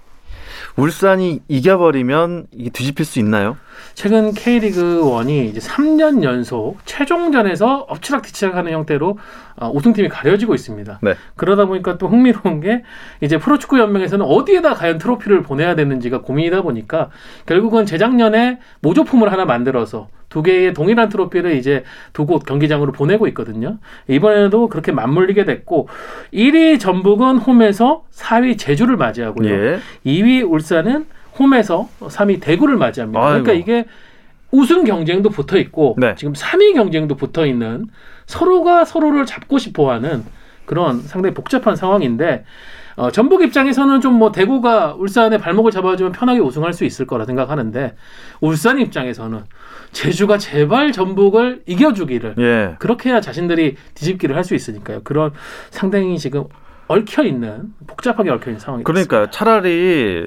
울산이 0.75 1.41
이겨버리면 1.47 2.47
이게 2.51 2.69
뒤집힐 2.69 3.05
수 3.05 3.19
있나요? 3.19 3.57
최근 3.95 4.31
K리그 4.33 5.01
1이 5.01 5.49
이제 5.49 5.59
3년 5.59 6.23
연속 6.23 6.77
최종전에서 6.85 7.85
엎치락뒤치락하는 7.89 8.71
형태로 8.71 9.17
어, 9.57 9.71
우승팀이 9.73 10.09
가려지고 10.09 10.55
있습니다. 10.55 10.99
네. 11.01 11.15
그러다 11.35 11.65
보니까 11.65 11.97
또 11.97 12.07
흥미로운 12.07 12.61
게 12.61 12.83
이제 13.21 13.37
프로축구 13.37 13.79
연맹에서는 13.79 14.25
어디에다 14.25 14.75
과연 14.75 14.97
트로피를 14.99 15.43
보내야 15.43 15.75
되는지가 15.75 16.21
고민이다 16.21 16.61
보니까 16.61 17.09
결국은 17.45 17.85
재작년에 17.85 18.59
모조품을 18.81 19.31
하나 19.31 19.45
만들어서 19.45 20.07
두 20.29 20.41
개의 20.43 20.73
동일한 20.73 21.09
트로피를 21.09 21.55
이제 21.55 21.83
두 22.13 22.25
곳 22.25 22.45
경기장으로 22.45 22.91
보내고 22.91 23.27
있거든요. 23.29 23.77
이번에도 24.07 24.67
그렇게 24.69 24.91
맞물리게 24.91 25.45
됐고 25.45 25.87
1위 26.33 26.79
전북은 26.79 27.37
홈에서 27.39 28.03
4위 28.13 28.57
제주를 28.59 28.97
맞이하고요. 28.97 29.49
예. 29.49 29.79
2위 30.05 30.47
울산은 30.49 31.05
홈에서 31.39 31.89
3위 32.01 32.39
대구를 32.41 32.77
맞이합니다. 32.77 33.19
그러니까 33.19 33.51
아이고. 33.53 33.61
이게 33.61 33.85
우승 34.51 34.83
경쟁도 34.83 35.29
붙어 35.29 35.57
있고 35.57 35.95
네. 35.97 36.13
지금 36.15 36.33
3위 36.33 36.73
경쟁도 36.73 37.15
붙어 37.15 37.45
있는 37.45 37.85
서로가 38.27 38.85
서로를 38.85 39.25
잡고 39.25 39.57
싶어 39.57 39.91
하는 39.91 40.23
그런 40.65 41.01
상당히 41.01 41.33
복잡한 41.33 41.75
상황인데 41.75 42.43
어, 42.99 43.11
전북 43.11 43.41
입장에서는 43.41 44.01
좀 44.01 44.19
뭐 44.19 44.31
대구가 44.33 44.95
울산의 44.97 45.39
발목을 45.39 45.71
잡아주면 45.71 46.11
편하게 46.11 46.39
우승할 46.41 46.73
수 46.73 46.83
있을 46.83 47.07
거라 47.07 47.23
생각하는데 47.25 47.95
울산 48.41 48.79
입장에서는 48.79 49.43
제주가 49.93 50.37
제발 50.37 50.91
전북을 50.91 51.61
이겨주기를 51.65 52.35
예. 52.39 52.75
그렇게 52.79 53.09
해야 53.09 53.21
자신들이 53.21 53.75
뒤집기를 53.93 54.35
할 54.35 54.43
수 54.43 54.55
있으니까요. 54.55 55.01
그런 55.03 55.31
상당히 55.69 56.17
지금 56.17 56.45
얽혀 56.87 57.23
있는 57.23 57.65
복잡하게 57.87 58.31
얽혀 58.31 58.49
있는 58.49 58.59
상황이 58.59 58.83
그러니까 58.83 59.29
차라리 59.29 60.25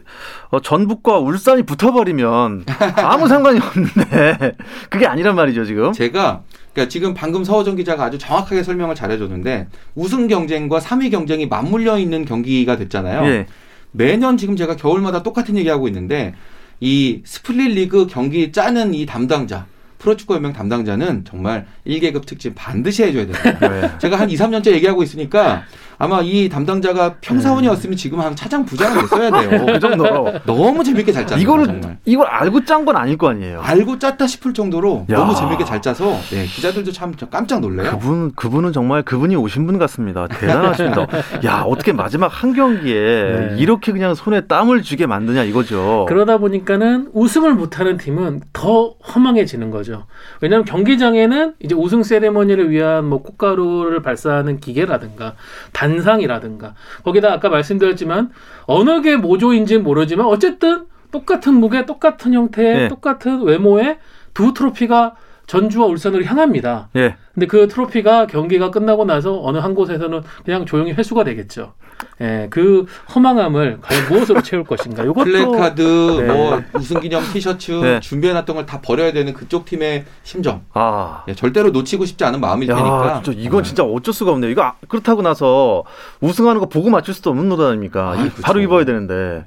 어, 0.50 0.61
전북과 0.61 1.18
울산이 1.18 1.64
붙어버리면 1.64 2.64
아무 2.96 3.26
상관이 3.28 3.58
없는데 3.58 4.56
그게 4.88 5.06
아니란 5.06 5.35
말이죠 5.35 5.64
지금. 5.64 5.92
제가 5.92 6.42
그러니까 6.72 6.90
지금 6.90 7.14
방금 7.14 7.44
서호정 7.44 7.76
기자가 7.76 8.04
아주 8.04 8.18
정확하게 8.18 8.62
설명을 8.62 8.94
잘해줬는데 8.94 9.68
우승 9.94 10.26
경쟁과 10.26 10.78
3위 10.78 11.11
경쟁이 11.11 11.46
맞물려 11.46 11.98
있는 11.98 12.24
경기가 12.24 12.76
됐잖아요. 12.76 13.26
예. 13.26 13.46
매년 13.90 14.37
지금 14.37 14.56
제가 14.56 14.76
겨울마다 14.76 15.22
똑같은 15.22 15.56
얘기하고 15.58 15.87
있는데 15.88 16.35
이 16.80 17.22
스플릿 17.24 17.72
리그 17.72 18.06
경기 18.06 18.50
짜는 18.50 18.94
이 18.94 19.06
담당자 19.06 19.66
프로축구 19.98 20.35
연맹 20.35 20.52
담당자는 20.52 21.24
정말 21.24 21.66
1계급 21.87 22.26
특진 22.26 22.55
반드시 22.56 23.04
해줘야 23.04 23.26
됩니다. 23.26 23.68
네. 23.68 23.98
제가 23.98 24.18
한 24.18 24.30
2, 24.30 24.35
3년째 24.35 24.72
얘기하고 24.72 25.02
있으니까 25.04 25.62
아마 26.02 26.20
이 26.20 26.48
담당자가 26.48 27.14
평사원이었으면 27.20 27.96
지금 27.96 28.18
한 28.18 28.34
차장 28.34 28.64
부장을 28.64 29.00
됐어야 29.02 29.30
돼요. 29.30 29.66
그 29.72 29.78
정도로 29.78 30.32
너무 30.44 30.82
재밌게 30.82 31.12
잘 31.12 31.24
짰어요. 31.28 31.40
이거를 31.40 31.66
정말. 31.66 31.96
이걸 32.04 32.26
알고 32.26 32.64
짠 32.64 32.84
건 32.84 32.96
아닐 32.96 33.16
거 33.16 33.28
아니에요. 33.30 33.60
알고 33.62 34.00
짰다 34.00 34.26
싶을 34.26 34.52
정도로 34.52 35.06
야. 35.10 35.16
너무 35.16 35.32
재밌게 35.36 35.64
잘 35.64 35.80
짜서 35.80 36.18
네, 36.32 36.44
기자들도 36.46 36.90
참 36.90 37.14
깜짝 37.30 37.60
놀래요. 37.60 37.88
그분 37.92 38.32
그분은 38.34 38.72
정말 38.72 39.04
그분이 39.04 39.36
오신 39.36 39.64
분 39.68 39.78
같습니다. 39.78 40.26
대단하십니다. 40.26 41.06
야 41.46 41.62
어떻게 41.64 41.92
마지막 41.92 42.26
한 42.26 42.52
경기에 42.52 42.94
네. 42.94 43.56
이렇게 43.58 43.92
그냥 43.92 44.16
손에 44.16 44.40
땀을 44.48 44.82
쥐게 44.82 45.06
만드냐 45.06 45.44
이거죠. 45.44 46.06
그러다 46.08 46.38
보니까는 46.38 47.10
우승을 47.12 47.54
못하는 47.54 47.96
팀은 47.96 48.40
더 48.52 48.96
허망해지는 49.14 49.70
거죠. 49.70 50.06
왜냐하면 50.40 50.64
경기장에는 50.64 51.54
이제 51.60 51.76
우승 51.76 52.02
세레머니를 52.02 52.70
위한 52.70 53.04
뭐 53.04 53.22
꽃가루를 53.22 54.02
발사하는 54.02 54.58
기계라든가 54.58 55.34
단 55.72 55.91
상이라든가 56.00 56.74
거기다 57.05 57.33
아까 57.33 57.48
말씀드렸지만 57.48 58.31
어느 58.66 59.02
게 59.02 59.16
모조인지는 59.16 59.83
모르지만 59.83 60.26
어쨌든 60.26 60.87
똑같은 61.11 61.55
무게, 61.55 61.85
똑같은 61.85 62.33
형태, 62.33 62.62
네. 62.62 62.88
똑같은 62.88 63.42
외모의 63.42 63.98
두 64.35 64.55
트로피가 64.55 65.14
전주와 65.52 65.86
울산으로 65.86 66.24
향합니다. 66.24 66.88
예. 66.96 67.14
근데 67.34 67.46
그 67.46 67.68
트로피가 67.68 68.26
경기가 68.26 68.70
끝나고 68.70 69.04
나서 69.04 69.38
어느 69.42 69.58
한 69.58 69.74
곳에서는 69.74 70.22
그냥 70.46 70.64
조용히 70.64 70.92
회수가 70.92 71.24
되겠죠. 71.24 71.74
예, 72.22 72.46
그 72.50 72.86
허망함을 73.14 73.78
과연 73.82 74.08
무엇으로 74.08 74.40
채울 74.42 74.64
것인가. 74.64 75.02
이것도 75.04 75.24
플래카드, 75.24 75.82
네. 76.20 76.26
뭐 76.26 76.62
우승 76.74 77.00
기념 77.00 77.22
티셔츠 77.32 77.70
네. 77.72 78.00
준비해놨던 78.00 78.56
걸 78.56 78.62
다 78.64 78.80
버려야 78.80 79.12
되는 79.12 79.34
그쪽 79.34 79.66
팀의 79.66 80.06
심정. 80.22 80.62
아. 80.72 81.22
예, 81.28 81.34
절대로 81.34 81.68
놓치고 81.70 82.06
싶지 82.06 82.24
않은 82.24 82.40
마음일 82.40 82.70
야, 82.70 82.76
테니까. 82.76 83.22
진짜 83.22 83.38
이건 83.38 83.62
진짜 83.62 83.82
어쩔 83.84 84.14
수가 84.14 84.30
없네요. 84.32 84.50
이거 84.50 84.62
아- 84.62 84.76
그렇다고 84.88 85.20
나서 85.20 85.84
우승하는 86.22 86.60
거 86.60 86.66
보고 86.70 86.88
맞출 86.88 87.12
수도 87.12 87.28
없는 87.28 87.50
노릇 87.50 87.66
아닙니까? 87.66 88.14
아. 88.16 88.28
바로 88.42 88.60
입어야 88.60 88.86
되는데. 88.86 89.44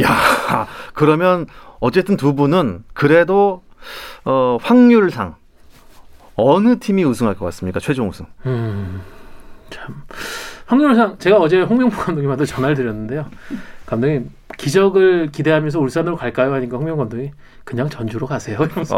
야, 0.00 0.08
그러면 0.94 1.46
어쨌든 1.80 2.16
두 2.16 2.34
분은 2.36 2.84
그래도 2.94 3.62
어, 4.24 4.58
확률상 4.60 5.36
어느 6.36 6.78
팀이 6.78 7.04
우승할 7.04 7.34
것 7.34 7.44
같습니까? 7.46 7.80
최종 7.80 8.08
우승. 8.08 8.26
음, 8.46 9.00
참 9.70 10.02
확률상 10.66 11.16
제가 11.18 11.38
어제 11.38 11.60
홍명보 11.60 11.96
감독님한테 11.96 12.44
전화를 12.44 12.76
드렸는데요. 12.76 13.26
감독님 13.86 14.30
기적을 14.56 15.30
기대하면서 15.32 15.80
울산으로 15.80 16.16
갈까요? 16.16 16.52
하니까 16.54 16.76
홍명 16.76 16.96
감독이 16.96 17.30
그냥 17.64 17.88
전주로 17.88 18.26
가세요. 18.26 18.58
이러면서 18.62 18.96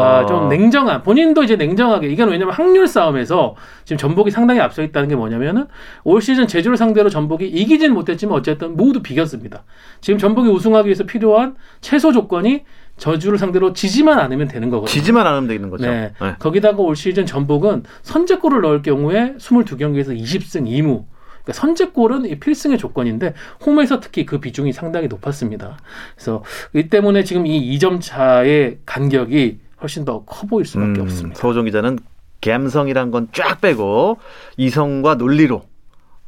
아, 0.00 0.26
좀 0.26 0.48
냉정한 0.48 1.02
본인도 1.02 1.42
이제 1.42 1.56
냉정하게 1.56 2.08
이건 2.08 2.30
왜냐면 2.30 2.54
확률 2.54 2.86
싸움에서 2.86 3.54
지금 3.84 3.98
전북이 3.98 4.30
상당히 4.30 4.60
앞서 4.60 4.82
있다는 4.82 5.08
게 5.08 5.16
뭐냐면은 5.16 5.66
올 6.04 6.20
시즌 6.20 6.46
제주를 6.46 6.76
상대로 6.76 7.10
전북이 7.10 7.46
이기진 7.48 7.92
못했지만 7.94 8.36
어쨌든 8.36 8.76
모두 8.76 9.02
비겼습니다. 9.02 9.64
지금 10.00 10.18
전북이 10.18 10.48
우승하기 10.48 10.86
위해서 10.86 11.04
필요한 11.04 11.56
최소 11.80 12.12
조건이 12.12 12.64
저주를 12.98 13.38
상대로 13.38 13.72
지지만 13.72 14.18
않으면 14.18 14.48
되는 14.48 14.70
거거든요. 14.70 14.92
지지만 14.92 15.26
않으면 15.26 15.46
되는 15.48 15.70
거죠. 15.70 15.86
네. 15.86 16.12
네. 16.20 16.34
거기다가 16.38 16.78
올 16.82 16.94
시즌 16.96 17.24
전북은 17.26 17.84
선제골을 18.02 18.60
넣을 18.62 18.82
경우에 18.82 19.34
22경기에서 19.38 20.08
20승 20.20 20.66
2무. 20.66 21.04
그러니까 21.44 21.52
선제골은 21.52 22.26
이 22.26 22.38
필승의 22.40 22.76
조건인데 22.78 23.34
홈에서 23.64 24.00
특히 24.00 24.26
그 24.26 24.38
비중이 24.38 24.72
상당히 24.72 25.08
높았습니다. 25.08 25.78
그래서 26.14 26.42
이 26.74 26.88
때문에 26.88 27.24
지금 27.24 27.46
이 27.46 27.78
2점 27.78 28.00
차의 28.02 28.78
간격이 28.84 29.60
훨씬 29.80 30.04
더 30.04 30.24
커 30.26 30.46
보일 30.46 30.66
수밖에 30.66 31.00
음, 31.00 31.02
없습니다. 31.02 31.40
서호정 31.40 31.64
기자는 31.66 31.98
감성이란 32.44 33.10
건 33.10 33.28
쫙 33.32 33.60
빼고 33.60 34.18
이성과 34.56 35.14
논리로 35.14 35.62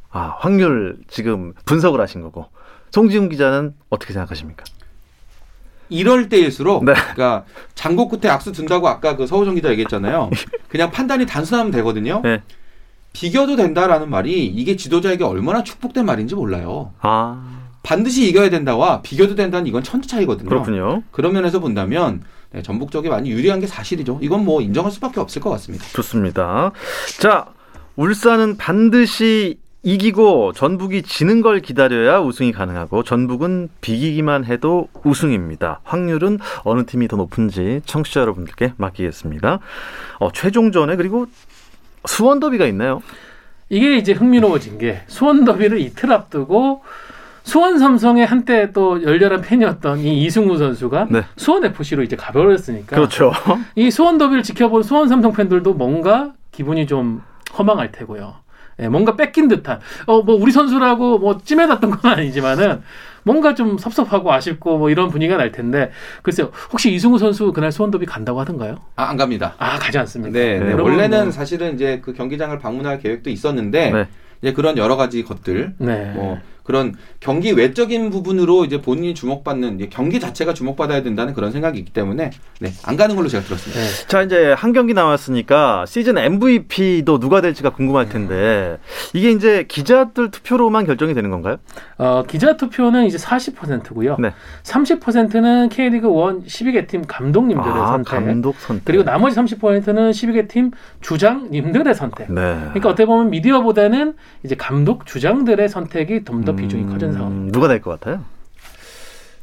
아, 0.09 0.35
확률 0.39 0.97
지금 1.07 1.53
분석을 1.65 1.99
하신 2.01 2.21
거고. 2.21 2.47
송지훈 2.91 3.29
기자는 3.29 3.73
어떻게 3.89 4.11
생각하십니까? 4.11 4.65
이럴 5.91 6.29
때일수록 6.29 6.85
네. 6.85 6.93
그러니까 6.93 7.43
장고 7.75 8.07
끝에 8.07 8.31
악수 8.31 8.53
둔다고 8.53 8.87
아까 8.87 9.15
그 9.15 9.27
서호정 9.27 9.55
기자 9.55 9.69
얘기했잖아요. 9.71 10.31
그냥 10.69 10.89
판단이 10.89 11.25
단순하면 11.25 11.71
되거든요. 11.73 12.21
네. 12.23 12.41
비겨도 13.13 13.57
된다라는 13.57 14.09
말이 14.09 14.45
이게 14.45 14.77
지도자에게 14.77 15.25
얼마나 15.25 15.63
축복된 15.63 16.05
말인지 16.05 16.35
몰라요. 16.35 16.93
아, 17.01 17.67
반드시 17.83 18.27
이겨야 18.29 18.49
된다와 18.49 19.01
비겨도 19.01 19.35
된다는 19.35 19.67
이건 19.67 19.83
천지 19.83 20.07
차이거든요. 20.07 20.47
그렇군요. 20.47 21.03
그런 21.11 21.33
면에서 21.33 21.59
본다면 21.59 22.23
네, 22.53 22.61
전북 22.61 22.91
쪽이 22.91 23.09
많이 23.09 23.29
유리한 23.29 23.59
게 23.59 23.67
사실이죠. 23.67 24.19
이건 24.21 24.45
뭐 24.45 24.61
인정할 24.61 24.91
수밖에 24.93 25.19
없을 25.19 25.41
것 25.41 25.49
같습니다. 25.51 25.85
좋습니다. 25.93 26.71
자, 27.19 27.47
울산은 27.97 28.55
반드시 28.55 29.57
이기고 29.83 30.53
전북이 30.53 31.01
지는 31.01 31.41
걸 31.41 31.59
기다려야 31.59 32.19
우승이 32.19 32.51
가능하고 32.51 33.03
전북은 33.03 33.69
비기기만 33.81 34.45
해도 34.45 34.87
우승입니다. 35.03 35.79
확률은 35.83 36.39
어느 36.63 36.85
팀이 36.85 37.07
더 37.07 37.17
높은지 37.17 37.81
청취자 37.85 38.21
여러분들께 38.21 38.73
맡기겠습니다. 38.77 39.59
어, 40.19 40.31
최종전에 40.31 40.95
그리고 40.97 41.25
수원 42.05 42.39
더비가 42.39 42.65
있나요? 42.67 43.01
이게 43.69 43.97
이제 43.97 44.11
흥미로워진 44.11 44.77
게 44.77 45.01
수원 45.07 45.45
더비를 45.45 45.79
이틀 45.79 46.11
앞두고 46.11 46.83
수원 47.43 47.79
삼성의 47.79 48.25
한때 48.27 48.71
또 48.73 49.01
열렬한 49.01 49.41
팬이었던 49.41 49.99
이 49.99 50.23
이승우 50.25 50.57
선수가 50.59 51.07
네. 51.09 51.23
수원 51.37 51.65
FC로 51.65 52.03
이제 52.03 52.15
가버렸으니까 52.15 52.95
그렇죠. 52.95 53.31
이 53.75 53.89
수원 53.89 54.19
더비를 54.19 54.43
지켜본 54.43 54.83
수원 54.83 55.07
삼성 55.07 55.31
팬들도 55.33 55.73
뭔가 55.73 56.33
기분이 56.51 56.85
좀 56.85 57.23
허망할 57.57 57.91
테고요. 57.91 58.40
예, 58.81 58.87
뭔가 58.89 59.15
뺏긴 59.15 59.47
듯한 59.47 59.79
어 60.07 60.21
뭐 60.21 60.35
우리 60.35 60.51
선수라고 60.51 61.17
뭐 61.19 61.37
찜해놨던 61.43 61.89
건 61.91 62.11
아니지만은 62.13 62.81
뭔가 63.23 63.53
좀 63.55 63.77
섭섭하고 63.77 64.31
아쉽고 64.33 64.77
뭐 64.77 64.89
이런 64.89 65.09
분위기가 65.09 65.37
날 65.37 65.51
텐데 65.51 65.91
글쎄요 66.23 66.51
혹시 66.71 66.91
이승우 66.93 67.17
선수 67.17 67.51
그날 67.53 67.71
수원 67.71 67.91
더비 67.91 68.05
간다고 68.05 68.39
하던가요? 68.39 68.77
아, 68.95 69.03
안 69.05 69.17
갑니다. 69.17 69.53
아 69.59 69.77
가지 69.77 69.97
않습니까? 69.99 70.37
네, 70.37 70.59
네. 70.59 70.73
네, 70.75 70.81
원래는 70.81 71.23
뭐- 71.23 71.31
사실은 71.31 71.75
이제 71.75 72.01
그 72.03 72.13
경기장을 72.13 72.57
방문할 72.59 72.99
계획도 72.99 73.29
있었는데 73.29 73.91
네. 73.91 74.07
이제 74.41 74.53
그런 74.53 74.77
여러 74.77 74.95
가지 74.95 75.23
것들 75.23 75.73
네. 75.77 76.11
뭐 76.15 76.39
그런 76.63 76.93
경기 77.19 77.51
외적인 77.51 78.09
부분으로 78.09 78.65
이제 78.65 78.81
본인이 78.81 79.13
주목받는 79.13 79.89
경기 79.89 80.19
자체가 80.19 80.53
주목받아야 80.53 81.03
된다는 81.03 81.33
그런 81.33 81.51
생각이 81.51 81.79
있기 81.79 81.91
때문에 81.91 82.31
네, 82.59 82.73
안 82.83 82.97
가는 82.97 83.15
걸로 83.15 83.27
제가 83.27 83.43
들었습니다. 83.43 83.81
네. 83.81 84.07
자 84.07 84.21
이제 84.21 84.53
한 84.53 84.73
경기 84.73 84.93
남았으니까 84.93 85.85
시즌 85.87 86.17
MVP도 86.17 87.19
누가 87.19 87.41
될지가 87.41 87.71
궁금할 87.71 88.09
텐데 88.09 88.77
이게 89.13 89.31
이제 89.31 89.65
기자들 89.67 90.31
투표로만 90.31 90.85
결정이 90.85 91.13
되는 91.13 91.29
건가요? 91.29 91.57
어, 91.97 92.23
기자 92.27 92.57
투표는 92.57 93.05
이제 93.05 93.17
40%고요. 93.17 94.17
네. 94.19 94.33
30%는 94.63 95.69
K리그 95.69 96.07
1 96.07 96.11
12개 96.45 96.87
팀 96.87 97.03
감독님들의 97.05 97.73
아, 97.73 97.87
선택. 97.87 98.09
감독 98.09 98.55
선택. 98.59 98.85
그리고 98.85 99.03
나머지 99.03 99.35
30%는 99.35 100.11
12개 100.11 100.47
팀 100.47 100.71
주장님들의 101.01 101.93
선택. 101.95 102.31
네. 102.31 102.55
그러니까 102.55 102.89
어떻게 102.89 103.05
보면 103.05 103.29
미디어보다는 103.29 104.15
이제 104.43 104.55
감독 104.55 105.05
주장들의 105.05 105.67
선택이 105.69 106.23
좀더 106.23 106.53
비중이 106.61 106.85
커진 106.87 107.13
상황. 107.13 107.31
음, 107.31 107.51
누가 107.51 107.67
될 107.67 107.81
것 107.81 107.99
같아요? 107.99 108.23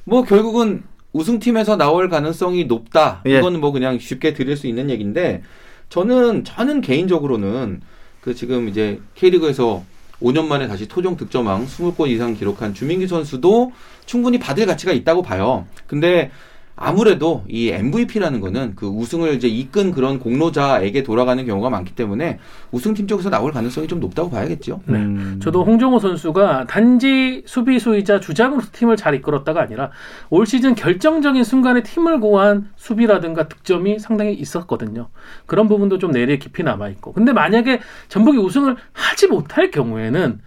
뭐 0.04 0.22
결국은 0.22 0.82
우승팀에서 1.12 1.76
나올 1.76 2.08
가능성이 2.08 2.64
높다. 2.64 3.22
예. 3.26 3.38
이거는 3.38 3.60
뭐 3.60 3.72
그냥 3.72 3.98
쉽게 3.98 4.34
드릴 4.34 4.56
수 4.56 4.66
있는 4.66 4.90
얘기인데 4.90 5.42
저는 5.88 6.44
저는 6.44 6.80
개인적으로는 6.80 7.80
그 8.20 8.34
지금 8.34 8.68
이제 8.68 9.00
K리그에서 9.14 9.82
5년 10.22 10.46
만에 10.46 10.66
다시 10.66 10.88
토종 10.88 11.16
득점왕 11.16 11.66
20골 11.66 12.08
이상 12.08 12.34
기록한 12.34 12.74
주민기 12.74 13.06
선수도 13.06 13.72
충분히 14.04 14.38
받을 14.38 14.66
가치가 14.66 14.92
있다고 14.92 15.22
봐요. 15.22 15.66
근데 15.86 16.30
아무래도 16.80 17.44
이 17.48 17.70
MVP라는 17.70 18.40
거는 18.40 18.74
그 18.76 18.86
우승을 18.86 19.34
이제 19.34 19.48
이끈 19.48 19.90
그런 19.90 20.18
공로자에게 20.18 21.02
돌아가는 21.02 21.44
경우가 21.44 21.70
많기 21.70 21.94
때문에 21.94 22.38
우승팀 22.70 23.08
쪽에서 23.08 23.30
나올 23.30 23.52
가능성이 23.52 23.88
좀 23.88 23.98
높다고 24.00 24.30
봐야겠죠. 24.30 24.80
네. 24.86 24.98
음. 24.98 25.40
저도 25.42 25.64
홍정호 25.64 25.98
선수가 25.98 26.66
단지 26.66 27.42
수비수이자 27.46 28.20
주장으로 28.20 28.62
팀을 28.72 28.96
잘 28.96 29.14
이끌었다가 29.14 29.60
아니라 29.60 29.90
올 30.30 30.46
시즌 30.46 30.74
결정적인 30.74 31.42
순간에 31.42 31.82
팀을 31.82 32.20
구한 32.20 32.70
수비라든가 32.76 33.48
득점이 33.48 33.98
상당히 33.98 34.34
있었거든요. 34.34 35.08
그런 35.46 35.68
부분도 35.68 35.98
좀 35.98 36.12
내리에 36.12 36.38
깊이 36.38 36.62
남아 36.62 36.88
있고. 36.90 37.12
근데 37.12 37.32
만약에 37.32 37.80
전북이 38.08 38.38
우승을 38.38 38.76
하지 38.92 39.26
못할 39.26 39.70
경우에는 39.70 40.40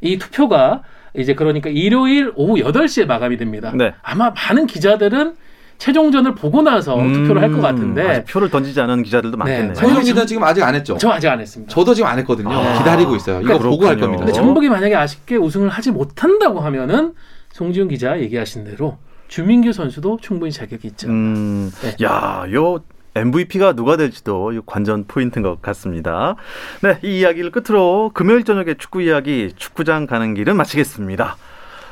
이 0.00 0.18
투표가 0.18 0.82
이제 1.16 1.34
그러니까 1.34 1.70
일요일 1.70 2.32
오후 2.34 2.56
8시에 2.56 3.06
마감이 3.06 3.36
됩니다. 3.36 3.72
네. 3.74 3.94
아마 4.02 4.30
많은 4.30 4.66
기자들은 4.66 5.36
최종전을 5.78 6.34
보고 6.34 6.62
나서 6.62 6.98
음, 6.98 7.12
투표를 7.12 7.42
할 7.42 7.50
것 7.52 7.60
같은데 7.60 8.24
표를 8.24 8.50
던지지 8.50 8.80
않은 8.80 9.02
기자들도 9.02 9.36
많겠네요. 9.36 9.74
성현 9.74 10.02
기자 10.04 10.24
지금 10.26 10.42
아직 10.44 10.62
안 10.62 10.74
했죠? 10.74 10.96
저 10.98 11.10
아직 11.10 11.28
안 11.28 11.40
했습니다. 11.40 11.72
저도 11.72 11.94
지금 11.94 12.08
안 12.08 12.18
했거든요. 12.18 12.50
아, 12.50 12.78
기다리고 12.78 13.14
있어요. 13.16 13.36
이거 13.40 13.48
그러니까 13.58 13.68
보고 13.68 13.86
할 13.86 13.96
그렇군요. 13.96 14.16
겁니다. 14.18 14.24
근데 14.26 14.32
전북이 14.32 14.68
만약에 14.68 14.94
아쉽게 14.96 15.36
우승을 15.36 15.68
하지 15.68 15.90
못한다고 15.90 16.60
하면은 16.60 17.14
송지훈 17.52 17.88
기자 17.88 18.18
얘기하신 18.20 18.64
대로 18.64 18.98
주민규 19.28 19.72
선수도 19.72 20.18
충분히 20.20 20.52
자격이 20.52 20.86
있죠. 20.88 21.08
음, 21.08 21.70
네. 21.82 21.96
야, 22.04 22.44
요 22.52 22.80
MVP가 23.14 23.72
누가 23.72 23.96
될지도 23.96 24.52
이 24.52 24.60
관전 24.66 25.06
포인트인 25.08 25.42
것 25.42 25.62
같습니다. 25.62 26.36
네, 26.82 26.98
이 27.02 27.20
이야기를 27.20 27.50
끝으로 27.50 28.10
금요일 28.12 28.44
저녁에 28.44 28.74
축구 28.74 29.00
이야기 29.02 29.52
축구장 29.56 30.06
가는 30.06 30.34
길은 30.34 30.54
마치겠습니다. 30.56 31.36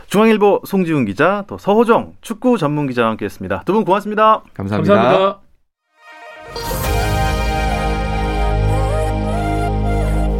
중앙일보 0.09 0.63
송지훈 0.67 1.05
기자, 1.07 1.45
또 1.47 1.59
서호정 1.59 2.15
축구 2.23 2.59
전문 2.59 2.87
기자와 2.87 3.11
함께했습니다. 3.11 3.63
두 3.65 3.73
분 3.75 3.85
고맙습니다. 3.85 4.43
감사합니다. 4.55 4.95
감사합니다. 4.95 5.41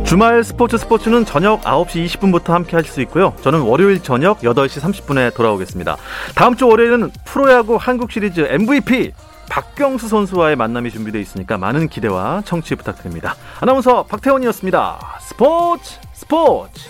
주말 0.07 0.45
스포츠 0.45 0.79
스포츠는 0.79 1.25
저녁 1.25 1.63
9시 1.63 2.07
20분부터 2.07 2.49
함께 2.49 2.77
하실 2.77 2.93
수 2.93 3.01
있고요. 3.03 3.35
저는 3.41 3.63
월요일 3.63 4.01
저녁 4.03 4.41
8시 4.41 4.81
30분에 4.81 5.35
돌아오겠습니다. 5.35 5.97
다음 6.37 6.55
주 6.55 6.69
월요일은 6.69 7.11
프로야구 7.25 7.77
한국 7.77 8.13
시리즈 8.13 8.41
MVP 8.49 9.13
박경수 9.51 10.09
선수와의 10.09 10.57
만남이 10.57 10.91
준비되어 10.91 11.21
있으니까 11.21 11.59
많은 11.59 11.89
기대와 11.89 12.43
청취 12.45 12.77
부탁드립니다. 12.77 13.35
아나운서 13.61 14.05
박태원이었습니다. 14.05 15.19
스포츠 15.21 15.99
스포츠 16.13 16.89